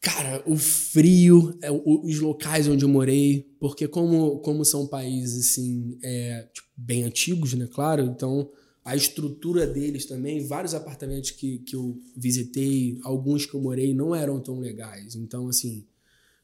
Cara, 0.00 0.42
o 0.46 0.56
frio, 0.56 1.58
é, 1.60 1.70
os 1.72 2.20
locais 2.20 2.68
onde 2.68 2.84
eu 2.84 2.88
morei, 2.88 3.50
porque 3.58 3.88
como, 3.88 4.38
como 4.38 4.64
são 4.64 4.86
países 4.86 5.50
assim, 5.50 5.98
é, 6.02 6.48
tipo, 6.52 6.68
bem 6.76 7.02
antigos, 7.02 7.54
né, 7.54 7.66
claro, 7.66 8.02
então 8.02 8.48
a 8.84 8.96
estrutura 8.96 9.66
deles 9.66 10.06
também, 10.06 10.46
vários 10.46 10.72
apartamentos 10.72 11.32
que, 11.32 11.58
que 11.58 11.76
eu 11.76 12.00
visitei, 12.16 12.98
alguns 13.02 13.44
que 13.44 13.54
eu 13.54 13.60
morei, 13.60 13.92
não 13.92 14.14
eram 14.14 14.40
tão 14.40 14.58
legais. 14.58 15.14
Então, 15.14 15.48
assim, 15.48 15.86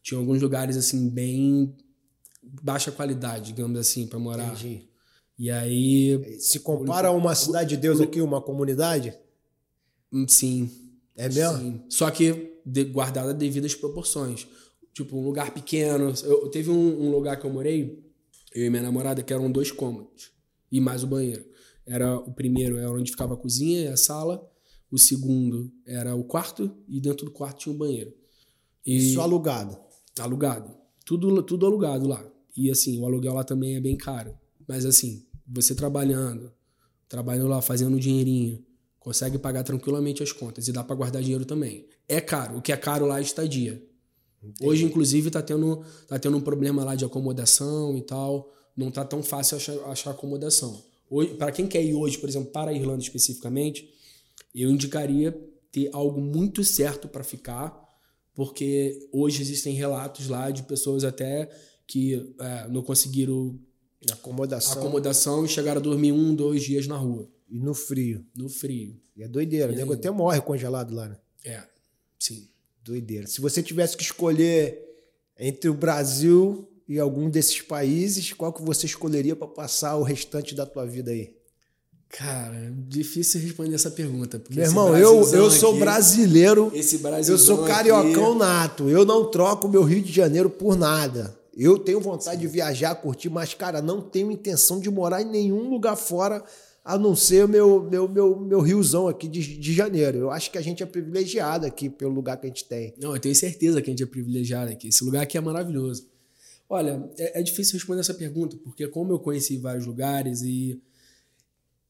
tinha 0.03 0.19
alguns 0.19 0.43
lugares 0.43 0.77
assim 0.77 1.09
bem 1.09 1.75
baixa 2.63 2.93
qualidade, 2.93 3.47
digamos 3.47 3.79
assim, 3.79 4.07
para 4.07 4.19
morar. 4.19 4.53
Entendi. 4.53 4.83
E 5.39 5.51
aí. 5.51 6.39
Se 6.39 6.61
compara 6.61 7.09
a 7.09 7.13
uma 7.13 7.35
cidade 7.35 7.71
de 7.71 7.77
Deus 7.79 8.01
aqui, 8.01 8.21
uma 8.21 8.43
comunidade? 8.43 9.19
Sim. 10.29 10.71
É 11.17 11.29
mesmo? 11.29 11.59
Sim. 11.59 11.83
Só 11.89 12.11
que 12.11 12.54
de, 12.65 12.85
guardada 12.85 13.35
devidas 13.35 13.75
proporções. 13.75 14.47
Tipo, 14.93 15.17
um 15.17 15.25
lugar 15.25 15.53
pequeno. 15.53 16.13
Eu, 16.23 16.49
teve 16.49 16.71
um, 16.71 17.07
um, 17.07 17.11
lugar 17.11 17.39
que 17.39 17.47
eu 17.47 17.53
morei, 17.53 18.03
eu 18.55 18.65
e 18.65 18.71
minha 18.71 18.83
namorada, 18.83 19.23
que 19.23 19.33
eram 19.33 19.51
dois 19.51 19.71
cômodos 19.71 20.31
e 20.71 20.81
mais 20.81 21.03
o 21.03 21.07
banheiro. 21.07 21.45
Era 21.87 22.17
o 22.17 22.33
primeiro 22.33 22.79
era 22.79 22.91
onde 22.91 23.11
ficava 23.11 23.35
a 23.35 23.37
cozinha 23.37 23.83
e 23.83 23.89
a 23.89 23.97
sala. 23.97 24.49
O 24.91 24.99
segundo 24.99 25.73
era 25.87 26.15
o 26.15 26.25
quarto 26.25 26.71
e 26.89 27.01
dentro 27.01 27.27
do 27.27 27.33
quarto 27.33 27.59
tinha 27.59 27.75
um 27.75 27.79
banheiro. 27.79 28.15
E 28.87 28.97
Isso 28.97 29.21
alugado. 29.21 29.77
Alugado. 30.19 30.71
Tudo, 31.05 31.43
tudo 31.43 31.67
alugado 31.67 32.07
lá. 32.07 32.25
E 32.57 32.71
assim, 32.71 33.01
o 33.01 33.05
aluguel 33.05 33.35
lá 33.35 33.43
também 33.43 33.77
é 33.77 33.81
bem 33.81 33.97
caro. 33.97 34.39
Mas 34.67 34.87
assim, 34.87 35.27
você 35.47 35.75
trabalhando, 35.75 36.53
trabalhando 37.09 37.49
lá, 37.49 37.61
fazendo 37.61 37.97
um 37.97 37.99
dinheirinho, 37.99 38.65
consegue 38.99 39.39
pagar 39.39 39.65
tranquilamente 39.65 40.23
as 40.23 40.33
contas 40.33 40.69
e 40.69 40.73
dá 40.73 40.83
para 40.83 40.97
guardar 40.97 41.21
dinheiro 41.21 41.45
também. 41.45 41.87
É 42.09 42.21
caro, 42.21 42.59
o 42.59 42.63
que 42.63 42.73
é 42.73 42.77
caro 42.77 43.07
lá 43.07 43.19
é 43.19 43.23
estadia. 43.23 43.83
Entendi. 44.43 44.69
Hoje, 44.69 44.85
inclusive, 44.85 45.31
tá 45.31 45.41
tendo, 45.41 45.83
tá 46.07 46.19
tendo 46.19 46.37
um 46.37 46.41
problema 46.41 46.85
lá 46.85 46.95
de 46.95 47.05
acomodação 47.05 47.97
e 47.97 48.03
tal. 48.03 48.53
Não 48.77 48.91
tá 48.91 49.05
tão 49.05 49.23
fácil 49.23 49.57
achar, 49.57 49.79
achar 49.87 50.11
acomodação. 50.11 50.83
Para 51.39 51.53
quem 51.53 51.67
quer 51.67 51.83
ir 51.83 51.95
hoje, 51.95 52.19
por 52.19 52.29
exemplo, 52.29 52.51
para 52.51 52.71
a 52.71 52.75
Irlanda 52.75 53.03
especificamente, 53.03 53.89
eu 54.55 54.71
indicaria 54.71 55.33
ter 55.71 55.89
algo 55.93 56.21
muito 56.21 56.63
certo 56.63 57.09
para 57.09 57.25
ficar, 57.25 57.73
porque 58.35 59.09
hoje 59.13 59.41
existem 59.41 59.75
relatos 59.75 60.29
lá 60.29 60.51
de 60.51 60.63
pessoas 60.65 61.05
até 61.05 61.51
que 61.87 62.35
é, 62.39 62.69
não 62.69 62.83
conseguiram 62.83 63.59
acomodação. 64.13 64.79
acomodação 64.79 65.45
e 65.45 65.49
chegaram 65.49 65.81
a 65.81 65.83
dormir 65.83 66.13
um, 66.13 66.35
dois 66.35 66.63
dias 66.63 66.87
na 66.87 66.97
rua. 66.97 67.29
E 67.49 67.59
no 67.59 67.75
frio. 67.75 68.25
No 68.37 68.49
frio. 68.49 69.01
E 69.17 69.23
é 69.23 69.29
doideira. 69.29 69.73
E 69.73 69.75
o 69.75 69.79
nego 69.79 69.93
até 69.93 70.11
morre 70.11 70.41
congelado 70.41 70.95
lá, 70.95 71.09
né? 71.09 71.17
É, 71.45 71.63
sim. 72.25 72.49
Doideira. 72.83 73.27
Se 73.27 73.41
você 73.41 73.63
tivesse 73.63 73.97
que 73.97 74.03
escolher 74.03 74.79
entre 75.39 75.71
o 75.71 75.75
Brasil 75.75 76.69
e 76.87 76.99
algum 76.99 77.31
desses 77.31 77.63
países, 77.63 78.33
qual 78.33 78.53
que 78.53 78.63
você 78.63 78.85
escolheria 78.85 79.35
para 79.35 79.49
passar 79.49 79.97
o 79.97 80.03
restante 80.03 80.55
da 80.55 80.67
tua 80.67 80.85
vida 80.85 81.11
aí? 81.11 81.35
Cara, 82.11 82.73
difícil 82.87 83.41
responder 83.41 83.75
essa 83.75 83.91
pergunta. 83.91 84.41
Meu 84.51 84.65
irmão, 84.65 84.97
eu, 84.97 85.29
eu 85.33 85.51
sou 85.51 85.71
aqui, 85.71 85.81
brasileiro. 85.81 86.71
Esse. 86.75 87.01
Eu 87.27 87.39
sou 87.39 87.65
cariocão 87.65 88.31
aqui. 88.31 88.39
nato. 88.39 88.89
Eu 88.89 89.05
não 89.05 89.31
troco 89.31 89.67
meu 89.67 89.83
Rio 89.83 90.03
de 90.03 90.13
Janeiro 90.13 90.49
por 90.49 90.77
nada. 90.77 91.37
Eu 91.57 91.79
tenho 91.79 92.01
vontade 92.01 92.37
Sim. 92.37 92.43
de 92.43 92.49
viajar, 92.49 92.95
curtir, 92.97 93.31
mas, 93.31 93.55
cara, 93.55 93.81
não 93.81 94.01
tenho 94.01 94.31
intenção 94.31 94.79
de 94.79 94.91
morar 94.91 95.23
em 95.23 95.31
nenhum 95.31 95.71
lugar 95.71 95.97
fora 95.97 96.45
a 96.85 96.99
não 96.99 97.17
ser 97.17 97.47
o 97.47 97.49
meu, 97.49 97.83
meu, 97.83 98.07
meu, 98.07 98.39
meu 98.39 98.61
riozão 98.61 99.09
aqui 99.09 99.27
de, 99.27 99.57
de 99.57 99.73
janeiro. 99.73 100.19
Eu 100.19 100.31
acho 100.31 100.51
que 100.51 100.59
a 100.59 100.61
gente 100.61 100.83
é 100.83 100.87
privilegiado 100.87 101.65
aqui 101.65 101.89
pelo 101.89 102.13
lugar 102.13 102.37
que 102.37 102.47
a 102.47 102.49
gente 102.49 102.67
tem. 102.67 102.95
Não, 103.01 103.15
eu 103.15 103.21
tenho 103.21 103.35
certeza 103.35 103.81
que 103.81 103.89
a 103.89 103.93
gente 103.93 104.03
é 104.03 104.07
privilegiado 104.07 104.71
aqui. 104.71 104.89
Esse 104.89 105.03
lugar 105.03 105.23
aqui 105.23 105.39
é 105.39 105.41
maravilhoso. 105.41 106.07
Olha, 106.69 107.03
é, 107.17 107.41
é 107.41 107.43
difícil 107.43 107.75
responder 107.75 108.01
essa 108.01 108.13
pergunta, 108.13 108.59
porque 108.63 108.87
como 108.87 109.13
eu 109.13 109.19
conheci 109.19 109.57
vários 109.57 109.87
lugares 109.87 110.43
e 110.43 110.79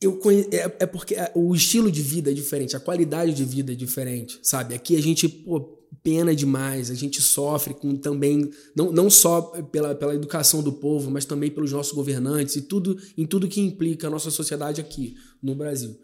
eu 0.01 0.19
conhe... 0.19 0.47
é, 0.53 0.77
é 0.81 0.87
porque 0.87 1.17
o 1.35 1.55
estilo 1.55 1.91
de 1.91 2.03
vida 2.03 2.31
é 2.31 2.35
diferente, 2.35 2.77
a 2.77 2.81
qualidade 2.81 3.35
de 3.35 3.45
vida 3.45 3.73
é 3.73 3.75
diferente, 3.75 4.39
sabe? 4.43 4.75
Aqui 4.75 4.97
a 4.97 5.03
gente, 5.03 5.29
pô, 5.29 5.61
pena 6.03 6.35
demais, 6.35 6.91
a 6.91 6.95
gente 6.95 7.23
sofre 7.23 7.73
com 7.73 7.97
também, 7.97 8.51
não, 8.77 8.93
não 8.93 9.09
só 9.09 9.41
pela, 9.41 9.95
pela 9.95 10.15
educação 10.15 10.63
do 10.63 10.73
povo, 10.73 11.11
mas 11.11 11.25
também 11.25 11.51
pelos 11.51 11.73
nossos 11.73 11.95
governantes 11.95 12.57
e 12.57 12.63
tudo 12.63 12.97
em 13.17 13.27
tudo 13.27 13.49
que 13.49 13.61
implica 13.61 14.07
a 14.07 14.11
nossa 14.11 14.31
sociedade 14.31 14.81
aqui 14.81 15.17
no 15.43 15.55
Brasil. 15.55 15.99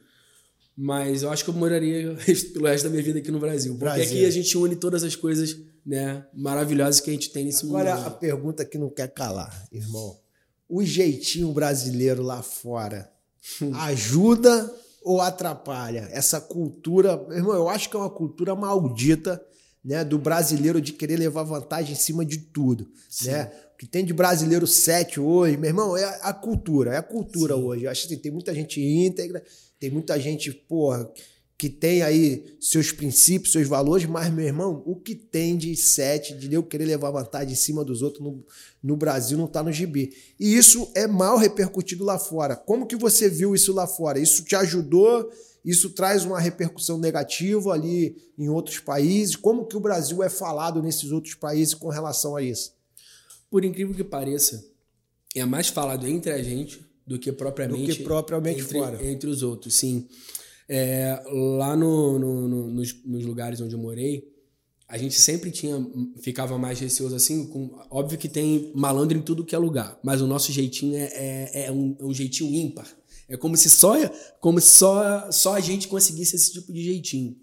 Mas 0.75 1.23
eu 1.23 1.31
acho 1.31 1.45
que 1.45 1.51
eu 1.51 1.55
moraria 1.55 2.17
pelo 2.55 2.67
resto 2.67 2.85
da 2.85 2.91
minha 2.91 3.03
vida 3.03 3.19
aqui 3.19 3.31
no 3.31 3.39
Brasil. 3.39 3.73
Porque 3.73 3.85
Brasil. 3.85 4.05
aqui 4.05 4.25
a 4.25 4.31
gente 4.31 4.57
une 4.57 4.75
todas 4.75 5.05
as 5.05 5.15
coisas 5.15 5.55
né, 5.85 6.25
maravilhosas 6.33 7.01
que 7.01 7.11
a 7.11 7.13
gente 7.13 7.31
tem 7.31 7.45
nesse 7.45 7.67
Agora, 7.67 7.91
mundo. 7.91 7.99
Agora, 7.99 8.17
a 8.17 8.19
pergunta 8.19 8.65
que 8.65 8.79
não 8.79 8.89
quer 8.89 9.09
calar, 9.09 9.69
irmão. 9.71 10.19
O 10.67 10.83
jeitinho 10.83 11.53
brasileiro 11.53 12.23
lá 12.23 12.43
fora 12.43 13.13
ajuda 13.75 14.75
ou 15.03 15.21
atrapalha 15.21 16.09
essa 16.13 16.41
cultura? 16.41 17.27
Irmão, 17.31 17.55
eu 17.55 17.69
acho 17.69 17.91
que 17.91 17.97
é 17.97 17.99
uma 17.99 18.09
cultura 18.09 18.55
maldita 18.55 19.45
né, 19.85 20.05
do 20.05 20.19
brasileiro 20.19 20.81
de 20.81 20.93
querer 20.93 21.17
levar 21.17 21.43
vantagem 21.43 21.93
em 21.93 21.99
cima 21.99 22.25
de 22.25 22.39
tudo, 22.39 22.89
né? 23.25 23.51
O 23.75 23.79
que 23.79 23.87
tem 23.87 24.05
de 24.05 24.13
brasileiro 24.13 24.67
7 24.67 25.19
hoje, 25.19 25.57
meu 25.57 25.71
irmão, 25.71 25.97
é 25.97 26.05
a 26.23 26.35
cultura, 26.35 26.95
é 26.95 26.99
a 26.99 27.03
cultura 27.03 27.55
Sim. 27.55 27.63
hoje. 27.63 27.85
Eu 27.85 27.91
acho 27.91 28.07
que 28.07 28.17
tem 28.17 28.31
muita 28.31 28.55
gente 28.55 28.79
íntegra, 28.79 29.43
tem 29.79 29.91
muita 29.91 30.21
gente, 30.21 30.53
porra, 30.53 31.11
que 31.61 31.69
tem 31.69 32.01
aí 32.01 32.57
seus 32.59 32.91
princípios, 32.91 33.53
seus 33.53 33.69
valores, 33.69 34.07
mas, 34.07 34.33
meu 34.33 34.47
irmão, 34.47 34.83
o 34.87 34.97
que 34.97 35.15
tem 35.15 35.59
de 35.59 35.77
sete, 35.77 36.35
de 36.35 36.55
eu 36.55 36.63
querer 36.63 36.87
levar 36.87 37.11
vantagem 37.11 37.53
em 37.53 37.57
cima 37.57 37.85
dos 37.85 38.01
outros 38.01 38.25
no, 38.25 38.43
no 38.83 38.97
Brasil 38.97 39.37
não 39.37 39.45
está 39.45 39.63
no 39.63 39.71
gibi. 39.71 40.11
E 40.39 40.57
isso 40.57 40.91
é 40.95 41.07
mal 41.07 41.37
repercutido 41.37 42.03
lá 42.03 42.19
fora. 42.19 42.57
Como 42.57 42.87
que 42.87 42.97
você 42.97 43.29
viu 43.29 43.55
isso 43.55 43.75
lá 43.75 43.87
fora? 43.87 44.19
Isso 44.19 44.43
te 44.43 44.57
ajudou? 44.57 45.31
Isso 45.65 45.91
traz 45.91 46.25
uma 46.25 46.41
repercussão 46.41 46.99
negativa 46.99 47.73
ali 47.73 48.17
em 48.39 48.49
outros 48.49 48.79
países? 48.79 49.37
Como 49.37 49.67
que 49.67 49.77
o 49.77 49.81
Brasil 49.81 50.23
é 50.23 50.29
falado 50.29 50.83
nesses 50.83 51.11
outros 51.11 51.35
países 51.35 51.75
com 51.75 51.89
relação 51.89 52.35
a 52.37 52.43
isso? 52.43 52.75
Por 53.51 53.65
incrível 53.65 53.95
que 53.95 54.05
pareça, 54.05 54.65
é 55.35 55.45
mais 55.45 55.69
falado 55.69 56.07
entre 56.07 56.33
a 56.33 56.43
gente 56.43 56.81
do 57.07 57.19
que 57.19 57.33
propriamente, 57.33 57.91
do 57.91 57.97
que 57.97 58.03
propriamente 58.05 58.61
entre, 58.61 58.79
fora. 58.79 59.05
entre 59.05 59.29
os 59.29 59.43
outros, 59.43 59.75
sim. 59.75 60.07
É, 60.69 61.21
lá 61.59 61.77
no, 61.77 62.19
no, 62.19 62.49
no, 62.49 62.71
nos, 62.71 63.05
nos, 63.05 63.25
lugares 63.27 63.61
onde 63.61 63.75
eu 63.75 63.79
morei, 63.81 64.31
a 64.89 64.97
gente 64.97 65.21
sempre 65.21 65.51
tinha, 65.51 65.85
ficava 66.23 66.57
mais 66.57 66.79
receoso 66.79 67.17
assim. 67.17 67.49
Com, 67.49 67.77
óbvio 67.91 68.17
que 68.17 68.29
tem 68.29 68.71
malandro 68.75 69.19
em 69.19 69.23
tudo 69.23 69.45
que 69.45 69.55
é 69.55 69.59
lugar, 69.59 69.99
mas 70.03 70.21
o 70.21 70.27
nosso 70.29 70.53
jeitinho 70.53 70.97
é, 70.97 71.11
é, 71.13 71.67
é 71.67 71.73
um, 71.73 71.97
é 71.99 72.05
um 72.05 72.15
jeitinho 72.15 72.55
ímpar. 72.55 72.87
É 73.31 73.37
como 73.37 73.57
se 73.57 73.71
só, 73.71 73.95
como 74.41 74.61
só, 74.61 75.33
só 75.33 75.55
a 75.55 75.61
gente 75.61 75.89
conseguisse 75.89 76.37
esse 76.37 76.53
tipo 76.53 76.71
de 76.71 76.83
jeitinho. 76.83 77.35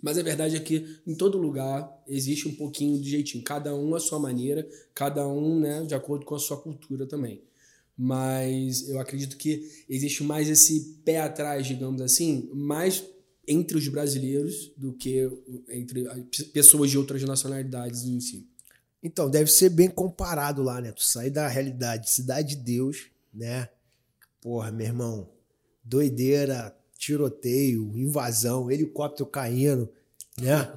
Mas 0.00 0.16
a 0.16 0.22
verdade 0.22 0.56
é 0.56 0.60
que 0.60 1.00
em 1.06 1.14
todo 1.14 1.36
lugar 1.36 1.86
existe 2.08 2.48
um 2.48 2.54
pouquinho 2.54 2.98
de 2.98 3.10
jeitinho. 3.10 3.44
Cada 3.44 3.74
um 3.74 3.94
a 3.94 4.00
sua 4.00 4.18
maneira, 4.18 4.66
cada 4.94 5.28
um 5.28 5.60
né, 5.60 5.84
de 5.84 5.94
acordo 5.94 6.24
com 6.24 6.34
a 6.34 6.38
sua 6.38 6.56
cultura 6.56 7.06
também 7.06 7.42
mas 7.96 8.88
eu 8.88 8.98
acredito 8.98 9.36
que 9.36 9.70
existe 9.88 10.24
mais 10.24 10.48
esse 10.48 10.98
pé 11.04 11.20
atrás, 11.20 11.66
digamos 11.66 12.00
assim, 12.00 12.48
mais 12.52 13.04
entre 13.46 13.76
os 13.76 13.86
brasileiros 13.88 14.72
do 14.76 14.92
que 14.92 15.30
entre 15.68 16.04
pessoas 16.52 16.90
de 16.90 16.98
outras 16.98 17.22
nacionalidades 17.22 18.04
em 18.04 18.18
si. 18.20 18.46
Então, 19.02 19.28
deve 19.28 19.50
ser 19.50 19.68
bem 19.68 19.88
comparado 19.88 20.62
lá, 20.62 20.80
né? 20.80 20.92
Tu 20.92 21.02
sair 21.02 21.30
da 21.30 21.48
realidade, 21.48 22.08
cidade 22.08 22.56
de 22.56 22.62
Deus, 22.62 23.08
né? 23.34 23.68
Porra, 24.42 24.72
meu 24.72 24.86
irmão, 24.86 25.28
doideira, 25.84 26.76
tiroteio, 26.98 27.96
invasão, 27.96 28.70
helicóptero 28.70 29.24
caindo, 29.24 29.88
né? 30.40 30.68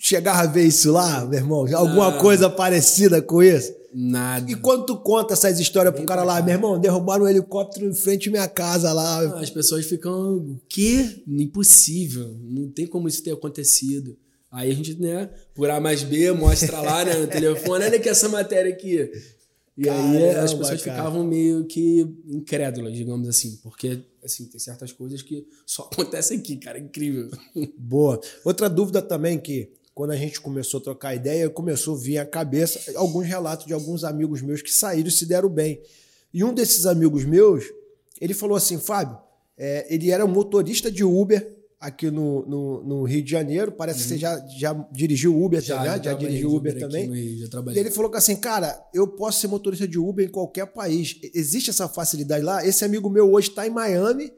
chegava 0.00 0.40
a 0.40 0.46
ver 0.46 0.64
isso 0.64 0.90
lá, 0.90 1.24
meu 1.24 1.38
irmão? 1.38 1.60
Alguma 1.74 2.10
Não. 2.10 2.18
coisa 2.18 2.50
parecida 2.50 3.22
com 3.22 3.42
isso? 3.42 3.72
Nada. 3.94 4.50
E 4.50 4.56
quando 4.56 4.86
tu 4.86 4.96
conta 4.96 5.34
essas 5.34 5.60
histórias 5.60 5.94
pro 5.94 6.04
cara 6.04 6.24
lá, 6.24 6.42
meu 6.42 6.54
irmão, 6.54 6.78
derrubaram 6.80 7.24
um 7.24 7.28
helicóptero 7.28 7.86
em 7.86 7.94
frente 7.94 8.28
à 8.28 8.32
minha 8.32 8.48
casa 8.48 8.92
lá. 8.92 9.22
Não, 9.22 9.38
as 9.38 9.50
pessoas 9.50 9.86
ficam, 9.86 10.36
o 10.36 10.60
quê? 10.68 11.22
Impossível. 11.26 12.36
Não 12.42 12.68
tem 12.68 12.86
como 12.86 13.08
isso 13.08 13.22
ter 13.22 13.32
acontecido. 13.32 14.16
Aí 14.50 14.70
a 14.70 14.74
gente, 14.74 15.00
né, 15.00 15.30
por 15.54 15.70
A 15.70 15.80
mais 15.80 16.02
B, 16.02 16.32
mostra 16.32 16.80
lá 16.80 17.04
né, 17.04 17.14
no 17.14 17.28
telefone, 17.28 17.84
olha 17.84 18.00
que 18.00 18.08
essa 18.08 18.28
matéria 18.28 18.72
aqui. 18.72 19.10
E 19.76 19.84
Caramba, 19.84 20.16
aí 20.18 20.30
as 20.30 20.52
pessoas 20.52 20.82
cara. 20.82 20.96
ficavam 20.96 21.24
meio 21.24 21.64
que 21.64 22.06
incrédulas, 22.26 22.92
digamos 22.92 23.28
assim, 23.28 23.58
porque 23.62 24.00
assim, 24.22 24.46
tem 24.46 24.58
certas 24.58 24.92
coisas 24.92 25.22
que 25.22 25.46
só 25.64 25.88
acontecem 25.92 26.38
aqui, 26.38 26.56
cara, 26.56 26.78
é 26.78 26.82
incrível. 26.82 27.30
Boa. 27.78 28.20
Outra 28.44 28.68
dúvida 28.68 29.00
também 29.00 29.38
que 29.38 29.70
quando 29.94 30.12
a 30.12 30.16
gente 30.16 30.40
começou 30.40 30.80
a 30.80 30.82
trocar 30.82 31.14
ideia, 31.14 31.50
começou 31.50 31.94
a 31.94 31.98
vir 31.98 32.18
à 32.18 32.26
cabeça 32.26 32.80
alguns 32.96 33.26
relatos 33.26 33.66
de 33.66 33.72
alguns 33.72 34.04
amigos 34.04 34.40
meus 34.40 34.62
que 34.62 34.72
saíram 34.72 35.08
e 35.08 35.12
se 35.12 35.26
deram 35.26 35.48
bem. 35.48 35.80
E 36.32 36.44
um 36.44 36.54
desses 36.54 36.86
amigos 36.86 37.24
meus, 37.24 37.64
ele 38.20 38.32
falou 38.32 38.56
assim, 38.56 38.78
Fábio, 38.78 39.18
é, 39.58 39.86
ele 39.92 40.10
era 40.10 40.26
motorista 40.26 40.90
de 40.90 41.04
Uber 41.04 41.59
aqui 41.80 42.10
no, 42.10 42.46
no, 42.46 42.84
no, 42.84 43.02
Rio 43.04 43.22
de 43.22 43.30
Janeiro. 43.30 43.72
Parece 43.72 44.00
uhum. 44.00 44.02
que 44.02 44.08
você 44.10 44.18
já, 44.18 44.46
já 44.48 44.88
dirigiu 44.92 45.42
Uber 45.42 45.60
já, 45.60 45.76
também, 45.76 45.90
já, 45.90 46.02
já 46.02 46.12
dirigiu 46.14 46.54
Uber, 46.54 46.72
Uber 46.72 46.86
também. 46.86 47.10
Rio, 47.10 47.48
e 47.74 47.78
ele 47.78 47.90
falou 47.90 48.10
que 48.10 48.18
assim, 48.18 48.36
cara, 48.36 48.78
eu 48.92 49.08
posso 49.08 49.40
ser 49.40 49.48
motorista 49.48 49.88
de 49.88 49.98
Uber 49.98 50.26
em 50.26 50.30
qualquer 50.30 50.66
país. 50.66 51.18
Existe 51.34 51.70
essa 51.70 51.88
facilidade 51.88 52.44
lá. 52.44 52.64
Esse 52.64 52.84
amigo 52.84 53.08
meu 53.08 53.32
hoje 53.32 53.48
está 53.48 53.66
em 53.66 53.70
Miami 53.70 54.30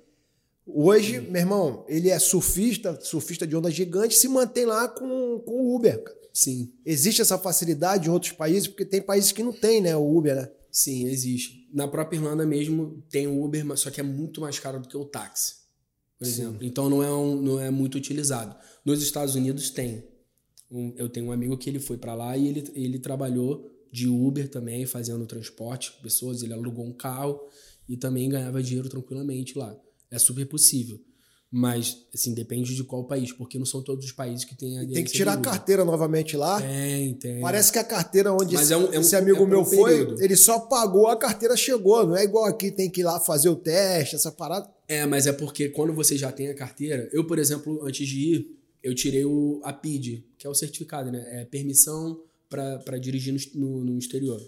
Hoje, 0.67 1.21
meu 1.21 1.41
irmão, 1.41 1.85
ele 1.89 2.09
é 2.09 2.19
surfista, 2.19 2.99
surfista 3.01 3.47
de 3.47 3.57
onda 3.57 3.71
gigante, 3.71 4.15
se 4.15 4.29
mantém 4.29 4.65
lá 4.65 4.89
com, 4.89 5.41
com 5.45 5.53
o 5.53 5.75
Uber. 5.75 6.03
Sim. 6.33 6.73
Existe 6.87 7.21
essa 7.21 7.37
facilidade 7.37 8.09
em 8.09 8.13
outros 8.13 8.33
países, 8.33 8.69
porque 8.69 8.85
tem 8.85 9.03
países 9.03 9.33
que 9.33 9.43
não 9.43 9.53
tem, 9.53 9.81
né, 9.81 9.97
o 9.97 10.17
Uber, 10.17 10.37
né? 10.37 10.49
Sim, 10.71 11.07
existe. 11.07 11.69
Na 11.75 11.87
própria 11.89 12.17
Irlanda 12.17 12.47
mesmo 12.47 13.03
tem 13.11 13.27
o 13.27 13.45
Uber, 13.45 13.65
mas 13.67 13.81
só 13.81 13.91
que 13.91 14.01
é 14.01 14.05
muito 14.05 14.41
mais 14.41 14.59
caro 14.59 14.81
do 14.81 14.89
que 14.89 14.97
o 14.97 15.05
táxi, 15.05 15.57
por 16.23 16.27
Sim. 16.27 16.43
exemplo. 16.43 16.59
Então 16.65 16.89
não 16.89 17.03
é, 17.03 17.13
um, 17.13 17.43
não 17.43 17.61
é 17.61 17.69
muito 17.69 17.97
utilizado. 17.97 18.55
Nos 18.85 19.03
Estados 19.03 19.35
Unidos 19.35 19.71
tem. 19.71 20.05
Um, 20.71 20.95
eu 20.97 21.09
tenho 21.09 21.27
um 21.27 21.33
amigo 21.33 21.57
que 21.59 21.69
ele 21.69 21.81
foi 21.81 21.99
para 21.99 22.15
lá 22.15 22.37
e 22.37 22.47
ele, 22.47 22.65
ele 22.75 22.99
trabalhou 23.01 23.69
de 23.91 24.09
Uber 24.09 24.49
também, 24.49 24.87
fazendo 24.87 25.27
transporte 25.27 25.91
com 25.93 26.03
pessoas. 26.03 26.43
Ele 26.43 26.53
alugou 26.53 26.87
um 26.87 26.93
carro 26.93 27.41
e 27.89 27.97
também 27.97 28.29
ganhava 28.29 28.63
dinheiro 28.63 28.89
tranquilamente 28.89 29.59
lá. 29.59 29.77
É 30.11 30.19
super 30.19 30.47
possível. 30.47 31.01
Mas, 31.55 31.99
assim, 32.15 32.33
depende 32.33 32.75
de 32.75 32.83
qual 32.83 33.05
país, 33.05 33.31
porque 33.31 33.59
não 33.59 33.67
são 33.67 33.83
todos 33.83 34.07
os 34.07 34.13
países 34.13 34.43
que 34.43 34.55
têm 34.55 34.79
a 34.79 34.87
Tem 34.87 35.05
que 35.05 35.13
tirar 35.13 35.35
a 35.35 35.37
carteira 35.37 35.85
novamente 35.85 36.35
lá. 36.35 36.59
Tem, 36.63 37.13
tem. 37.13 37.41
Parece 37.43 37.71
que 37.71 37.79
a 37.79 37.85
carteira 37.85 38.33
onde 38.33 38.55
esse, 38.55 38.73
é 38.73 38.77
um, 38.77 38.85
é 38.91 38.99
um, 38.99 39.01
esse, 39.03 39.15
amigo 39.15 39.43
é 39.43 39.47
meu 39.47 39.63
foi, 39.63 40.17
ele 40.19 40.35
só 40.35 40.61
pagou, 40.61 41.09
a 41.09 41.17
carteira 41.17 41.55
chegou. 41.55 42.07
Não 42.07 42.17
é 42.17 42.25
igual 42.25 42.47
aqui, 42.47 42.71
tem 42.71 42.89
que 42.89 43.03
ir 43.03 43.05
lá 43.05 43.21
fazer 43.21 43.51
o 43.51 43.57
teste, 43.57 44.17
essa 44.17 44.33
parada. 44.33 44.67
É, 44.93 45.07
mas 45.07 45.27
é 45.27 45.33
porque 45.33 45.71
quando 45.71 45.95
você 45.95 46.19
já 46.19 46.31
tem 46.31 46.49
a 46.49 46.55
carteira, 46.55 47.09
eu, 47.13 47.27
por 47.27 47.39
exemplo, 47.39 47.83
antes 47.83 48.07
de 48.07 48.19
ir, 48.19 48.59
eu 48.83 48.95
tirei 48.95 49.25
o, 49.25 49.59
a 49.65 49.73
PID, 49.73 50.23
que 50.37 50.47
é 50.47 50.51
o 50.51 50.55
certificado, 50.55 51.11
né? 51.11 51.41
É 51.41 51.45
permissão 51.47 52.23
para 52.47 52.99
dirigir 52.99 53.35
no, 53.55 53.83
no, 53.83 53.99
exterior. 53.99 54.39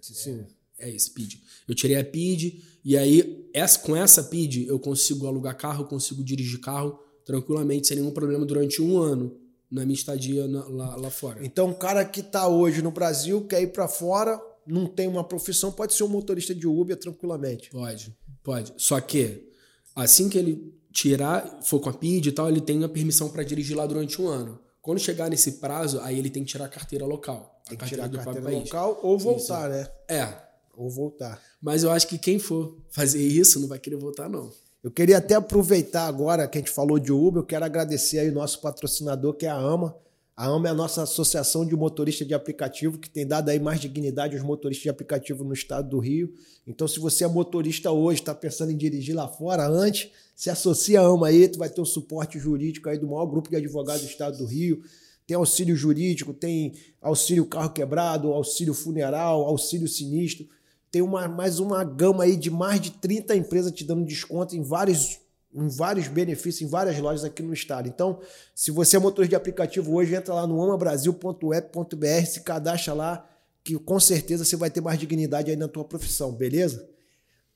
Sim. 0.00 0.44
É, 0.76 0.88
é 0.88 0.90
isso, 0.90 1.12
PID. 1.12 1.40
Eu 1.68 1.74
tirei 1.76 1.96
a 1.96 2.04
PID 2.04 2.60
e 2.84 2.96
aí, 2.96 3.48
essa, 3.54 3.78
com 3.78 3.94
essa 3.94 4.24
PID, 4.24 4.66
eu 4.66 4.80
consigo 4.80 5.28
alugar 5.28 5.56
carro, 5.56 5.84
consigo 5.84 6.24
dirigir 6.24 6.58
carro 6.58 6.98
tranquilamente, 7.24 7.86
sem 7.86 7.98
nenhum 7.98 8.10
problema, 8.10 8.44
durante 8.44 8.82
um 8.82 8.98
ano 8.98 9.38
na 9.70 9.84
minha 9.84 9.94
estadia 9.94 10.48
na, 10.48 10.64
lá, 10.64 10.96
lá 10.96 11.10
fora. 11.10 11.46
Então, 11.46 11.70
o 11.70 11.74
cara 11.76 12.04
que 12.04 12.20
está 12.20 12.48
hoje 12.48 12.82
no 12.82 12.90
Brasil, 12.90 13.46
quer 13.46 13.62
ir 13.62 13.68
para 13.68 13.86
fora, 13.86 14.40
não 14.66 14.86
tem 14.86 15.06
uma 15.06 15.22
profissão, 15.22 15.70
pode 15.70 15.94
ser 15.94 16.02
um 16.02 16.08
motorista 16.08 16.52
de 16.52 16.66
Uber 16.66 16.96
tranquilamente. 16.96 17.70
Pode, 17.70 18.12
pode. 18.42 18.74
Só 18.76 19.00
que, 19.00 19.51
assim 19.94 20.28
que 20.28 20.38
ele 20.38 20.74
tirar, 20.92 21.60
for 21.62 21.80
com 21.80 21.88
a 21.88 21.92
PID 21.92 22.28
e 22.28 22.32
tal, 22.32 22.48
ele 22.48 22.60
tem 22.60 22.82
a 22.84 22.88
permissão 22.88 23.28
para 23.28 23.42
dirigir 23.42 23.76
lá 23.76 23.86
durante 23.86 24.20
um 24.20 24.28
ano. 24.28 24.58
Quando 24.80 24.98
chegar 24.98 25.30
nesse 25.30 25.52
prazo, 25.52 26.00
aí 26.00 26.18
ele 26.18 26.28
tem 26.28 26.44
que 26.44 26.50
tirar 26.50 26.66
a 26.66 26.68
carteira 26.68 27.06
local. 27.06 27.60
Tem 27.68 27.78
que 27.78 27.86
tirar 27.86 28.06
a 28.06 28.08
carteira 28.08 28.50
local 28.50 29.00
ou 29.02 29.18
voltar, 29.18 29.70
Sim, 29.70 29.76
né? 29.76 29.88
É, 30.08 30.36
ou 30.76 30.90
voltar. 30.90 31.40
Mas 31.60 31.84
eu 31.84 31.90
acho 31.90 32.08
que 32.08 32.18
quem 32.18 32.38
for 32.38 32.76
fazer 32.90 33.22
isso 33.22 33.60
não 33.60 33.68
vai 33.68 33.78
querer 33.78 33.96
voltar, 33.96 34.28
não. 34.28 34.50
Eu 34.82 34.90
queria 34.90 35.18
até 35.18 35.34
aproveitar 35.34 36.08
agora 36.08 36.48
que 36.48 36.58
a 36.58 36.60
gente 36.60 36.72
falou 36.72 36.98
de 36.98 37.12
Uber, 37.12 37.40
eu 37.42 37.46
quero 37.46 37.64
agradecer 37.64 38.18
aí 38.18 38.30
o 38.30 38.34
nosso 38.34 38.60
patrocinador, 38.60 39.34
que 39.34 39.46
é 39.46 39.48
a 39.48 39.56
AMA. 39.56 39.96
A 40.36 40.46
AMA 40.46 40.68
é 40.68 40.70
a 40.70 40.74
nossa 40.74 41.02
associação 41.02 41.66
de 41.66 41.76
motoristas 41.76 42.26
de 42.26 42.32
aplicativo, 42.32 42.98
que 42.98 43.10
tem 43.10 43.26
dado 43.26 43.50
aí 43.50 43.60
mais 43.60 43.80
dignidade 43.80 44.34
aos 44.34 44.44
motoristas 44.44 44.82
de 44.82 44.88
aplicativo 44.88 45.44
no 45.44 45.52
estado 45.52 45.90
do 45.90 45.98
Rio. 45.98 46.32
Então, 46.66 46.88
se 46.88 46.98
você 46.98 47.24
é 47.24 47.28
motorista 47.28 47.90
hoje, 47.90 48.20
está 48.20 48.34
pensando 48.34 48.72
em 48.72 48.76
dirigir 48.76 49.14
lá 49.14 49.28
fora, 49.28 49.68
antes, 49.68 50.10
se 50.34 50.48
associa 50.48 51.00
à 51.00 51.04
AMA 51.04 51.28
aí, 51.28 51.48
tu 51.48 51.58
vai 51.58 51.68
ter 51.68 51.80
o 51.80 51.84
suporte 51.86 52.38
jurídico 52.38 52.88
aí 52.88 52.98
do 52.98 53.06
maior 53.06 53.26
grupo 53.26 53.50
de 53.50 53.56
advogados 53.56 54.02
do 54.02 54.08
estado 54.08 54.38
do 54.38 54.46
Rio. 54.46 54.82
Tem 55.26 55.36
auxílio 55.36 55.76
jurídico, 55.76 56.32
tem 56.32 56.72
auxílio 57.00 57.46
carro 57.46 57.70
quebrado, 57.70 58.32
auxílio 58.32 58.74
funeral, 58.74 59.42
auxílio 59.42 59.86
sinistro 59.86 60.46
tem 60.92 61.00
uma, 61.00 61.26
mais 61.26 61.58
uma 61.58 61.82
gama 61.82 62.24
aí 62.24 62.36
de 62.36 62.50
mais 62.50 62.78
de 62.78 62.90
30 62.90 63.34
empresas 63.34 63.72
te 63.72 63.82
dando 63.82 64.04
desconto 64.04 64.54
em 64.54 64.62
vários, 64.62 65.18
em 65.54 65.68
vários 65.68 66.08
benefícios, 66.08 66.62
em 66.62 66.70
várias 66.70 66.98
lojas 66.98 67.24
aqui 67.24 67.42
no 67.42 67.52
estado. 67.52 67.88
Então, 67.88 68.20
se 68.54 68.70
você 68.70 68.96
é 68.96 69.00
motorista 69.00 69.30
de 69.30 69.36
aplicativo 69.36 69.94
hoje, 69.94 70.14
entra 70.14 70.34
lá 70.34 70.46
no 70.46 70.62
amabrasil.web.br, 70.62 72.26
se 72.26 72.40
cadastra 72.40 72.94
lá, 72.94 73.28
que 73.62 73.78
com 73.78 74.00
certeza 74.00 74.44
você 74.44 74.56
vai 74.56 74.70
ter 74.70 74.80
mais 74.80 74.98
dignidade 74.98 75.50
aí 75.50 75.56
na 75.56 75.68
tua 75.68 75.84
profissão, 75.84 76.32
beleza? 76.32 76.88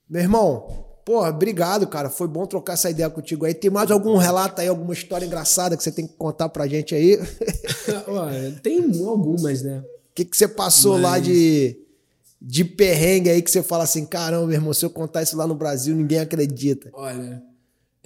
Meu 0.09 0.21
irmão, 0.21 0.85
Pô, 1.07 1.25
obrigado, 1.25 1.87
cara. 1.87 2.09
Foi 2.09 2.27
bom 2.27 2.45
trocar 2.45 2.73
essa 2.73 2.89
ideia 2.89 3.09
contigo 3.09 3.45
aí. 3.45 3.53
Tem 3.53 3.69
mais 3.71 3.89
algum 3.89 4.17
relato 4.17 4.59
aí, 4.59 4.67
alguma 4.67 4.91
história 4.91 5.25
engraçada 5.25 5.77
que 5.77 5.81
você 5.81 5.89
tem 5.89 6.05
que 6.05 6.15
contar 6.15 6.49
pra 6.49 6.67
gente 6.67 6.93
aí? 6.93 7.17
Olha, 8.05 8.51
tem 8.61 8.83
algumas, 9.05 9.61
né? 9.61 9.79
O 9.79 10.13
que, 10.13 10.25
que 10.25 10.35
você 10.35 10.49
passou 10.49 10.95
Mas... 10.95 11.01
lá 11.01 11.19
de 11.19 11.79
de 12.41 12.63
perrengue 12.63 13.29
aí 13.29 13.41
que 13.41 13.49
você 13.49 13.63
fala 13.63 13.83
assim, 13.83 14.05
caramba, 14.05 14.45
meu 14.45 14.55
irmão, 14.55 14.73
se 14.73 14.85
eu 14.85 14.89
contar 14.89 15.23
isso 15.23 15.35
lá 15.35 15.47
no 15.47 15.55
Brasil, 15.55 15.95
ninguém 15.95 16.19
acredita? 16.19 16.89
Olha, 16.93 17.41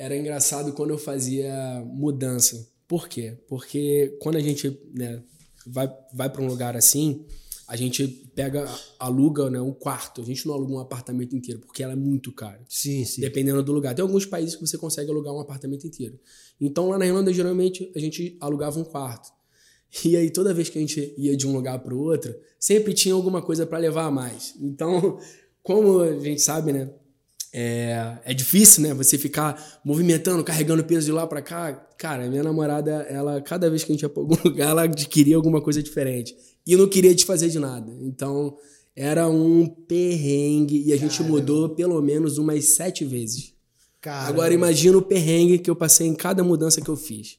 era 0.01 0.17
engraçado 0.17 0.73
quando 0.73 0.89
eu 0.89 0.97
fazia 0.97 1.83
mudança. 1.85 2.67
Por 2.87 3.07
quê? 3.07 3.37
Porque 3.47 4.17
quando 4.19 4.35
a 4.37 4.39
gente, 4.39 4.75
né, 4.95 5.21
vai, 5.65 5.87
vai 6.11 6.27
para 6.27 6.41
um 6.41 6.47
lugar 6.47 6.75
assim, 6.75 7.23
a 7.67 7.75
gente 7.75 8.07
pega, 8.35 8.67
aluga 8.97 9.47
né, 9.47 9.61
um 9.61 9.71
quarto. 9.71 10.19
A 10.21 10.25
gente 10.25 10.47
não 10.47 10.55
aluga 10.55 10.73
um 10.73 10.79
apartamento 10.79 11.35
inteiro, 11.35 11.61
porque 11.61 11.83
ela 11.83 11.93
é 11.93 11.95
muito 11.95 12.31
cara. 12.31 12.59
Sim, 12.67 13.05
sim. 13.05 13.21
Dependendo 13.21 13.61
do 13.61 13.71
lugar. 13.71 13.93
Tem 13.93 14.01
alguns 14.01 14.25
países 14.25 14.55
que 14.55 14.65
você 14.65 14.75
consegue 14.75 15.11
alugar 15.11 15.35
um 15.35 15.39
apartamento 15.39 15.85
inteiro. 15.85 16.19
Então 16.59 16.89
lá 16.89 16.97
na 16.97 17.05
Irlanda, 17.05 17.31
geralmente, 17.31 17.91
a 17.95 17.99
gente 17.99 18.35
alugava 18.41 18.79
um 18.79 18.83
quarto. 18.83 19.31
E 20.03 20.17
aí, 20.17 20.31
toda 20.31 20.53
vez 20.53 20.67
que 20.67 20.79
a 20.79 20.81
gente 20.81 21.13
ia 21.15 21.37
de 21.37 21.45
um 21.45 21.53
lugar 21.53 21.77
para 21.77 21.93
o 21.93 21.99
outro, 21.99 22.33
sempre 22.59 22.93
tinha 22.93 23.13
alguma 23.13 23.41
coisa 23.41 23.67
para 23.67 23.77
levar 23.77 24.05
a 24.05 24.11
mais. 24.11 24.55
Então, 24.59 25.19
como 25.61 25.99
a 25.99 26.19
gente 26.19 26.41
sabe, 26.41 26.73
né? 26.73 26.89
É, 27.53 28.17
é 28.23 28.33
difícil, 28.33 28.83
né? 28.83 28.93
Você 28.93 29.17
ficar 29.17 29.81
movimentando, 29.83 30.43
carregando 30.43 30.83
peso 30.83 31.05
de 31.05 31.11
lá 31.11 31.27
para 31.27 31.41
cá. 31.41 31.73
Cara, 31.97 32.29
minha 32.29 32.43
namorada, 32.43 32.91
ela, 33.09 33.41
cada 33.41 33.69
vez 33.69 33.83
que 33.83 33.91
a 33.91 33.93
gente 33.93 34.03
ia 34.03 34.09
pra 34.09 34.21
algum 34.21 34.37
lugar, 34.43 34.69
ela 34.69 34.83
adquiria 34.83 35.35
alguma 35.35 35.61
coisa 35.61 35.83
diferente. 35.83 36.35
E 36.65 36.75
não 36.75 36.87
queria 36.87 37.13
desfazer 37.13 37.49
de 37.49 37.59
nada. 37.59 37.91
Então, 38.01 38.57
era 38.95 39.27
um 39.27 39.67
perrengue. 39.67 40.83
E 40.85 40.93
a 40.93 40.97
gente 40.97 41.17
Caramba. 41.17 41.37
mudou 41.37 41.69
pelo 41.69 42.01
menos 42.01 42.37
umas 42.37 42.65
sete 42.65 43.03
vezes. 43.03 43.53
Caramba. 43.99 44.29
Agora, 44.29 44.53
imagina 44.53 44.97
o 44.97 45.01
perrengue 45.01 45.59
que 45.59 45.69
eu 45.69 45.75
passei 45.75 46.07
em 46.07 46.15
cada 46.15 46.43
mudança 46.43 46.81
que 46.81 46.89
eu 46.89 46.95
fiz. 46.95 47.37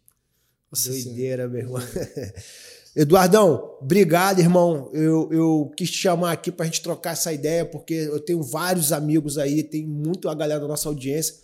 Nossa 0.71 0.91
Doideira, 0.91 1.49
meu 1.49 1.61
irmão. 1.61 1.83
Eduardão, 2.95 3.77
obrigado, 3.81 4.39
irmão. 4.39 4.91
Eu, 4.93 5.29
eu 5.33 5.73
quis 5.77 5.91
te 5.91 5.97
chamar 5.97 6.33
aqui 6.33 6.53
para 6.53 6.65
a 6.65 6.67
gente 6.67 6.83
trocar 6.83 7.13
essa 7.13 7.33
ideia, 7.33 7.65
porque 7.65 7.95
eu 7.95 8.21
tenho 8.21 8.43
vários 8.43 8.93
amigos 8.93 9.39
aí, 9.39 9.63
tem 9.63 9.87
muito 9.87 10.29
a 10.29 10.35
galera 10.35 10.61
da 10.61 10.69
nossa 10.69 10.89
audiência 10.89 11.35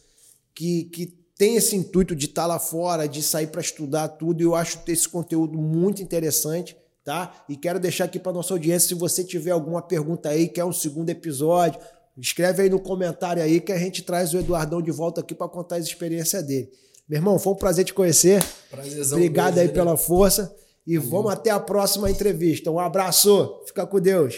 que, 0.59 0.85
que 0.85 1.07
tem 1.39 1.55
esse 1.55 1.77
intuito 1.77 2.17
de 2.17 2.27
estar 2.27 2.43
tá 2.43 2.49
lá 2.49 2.59
fora, 2.59 3.07
de 3.07 3.23
sair 3.23 3.47
para 3.47 3.61
estudar 3.61 4.09
tudo, 4.09 4.41
e 4.41 4.45
eu 4.45 4.57
acho 4.57 4.81
esse 4.89 5.09
conteúdo 5.09 5.57
muito 5.57 6.03
interessante, 6.03 6.77
tá? 7.05 7.45
E 7.49 7.57
quero 7.57 7.79
deixar 7.79 8.05
aqui 8.05 8.19
para 8.19 8.33
nossa 8.33 8.53
audiência, 8.53 8.89
se 8.89 8.95
você 8.95 9.23
tiver 9.23 9.53
alguma 9.53 9.81
pergunta 9.81 10.29
aí, 10.29 10.49
quer 10.49 10.65
um 10.65 10.73
segundo 10.73 11.09
episódio, 11.11 11.81
escreve 12.17 12.63
aí 12.63 12.69
no 12.69 12.81
comentário 12.81 13.41
aí 13.41 13.61
que 13.61 13.71
a 13.71 13.79
gente 13.79 14.03
traz 14.03 14.35
o 14.35 14.39
Eduardão 14.39 14.83
de 14.83 14.91
volta 14.91 15.21
aqui 15.21 15.33
para 15.33 15.49
contar 15.49 15.77
a 15.77 15.79
experiência 15.79 16.43
dele. 16.43 16.69
Meu 17.09 17.19
irmão, 17.19 17.39
foi 17.39 17.53
um 17.53 17.57
prazer 17.57 17.85
te 17.85 17.95
conhecer. 17.95 18.45
Prazerzão 18.69 19.17
Obrigado 19.17 19.59
aí 19.59 19.69
né? 19.69 19.73
pela 19.73 19.97
força. 19.97 20.53
E 20.89 20.97
vamos 20.97 21.31
até 21.31 21.51
a 21.51 21.61
próxima 21.61 22.11
entrevista. 22.11 22.71
Um 22.71 22.79
abraço. 22.79 23.61
Fica 23.67 23.87
com 23.87 24.01
Deus. 24.01 24.35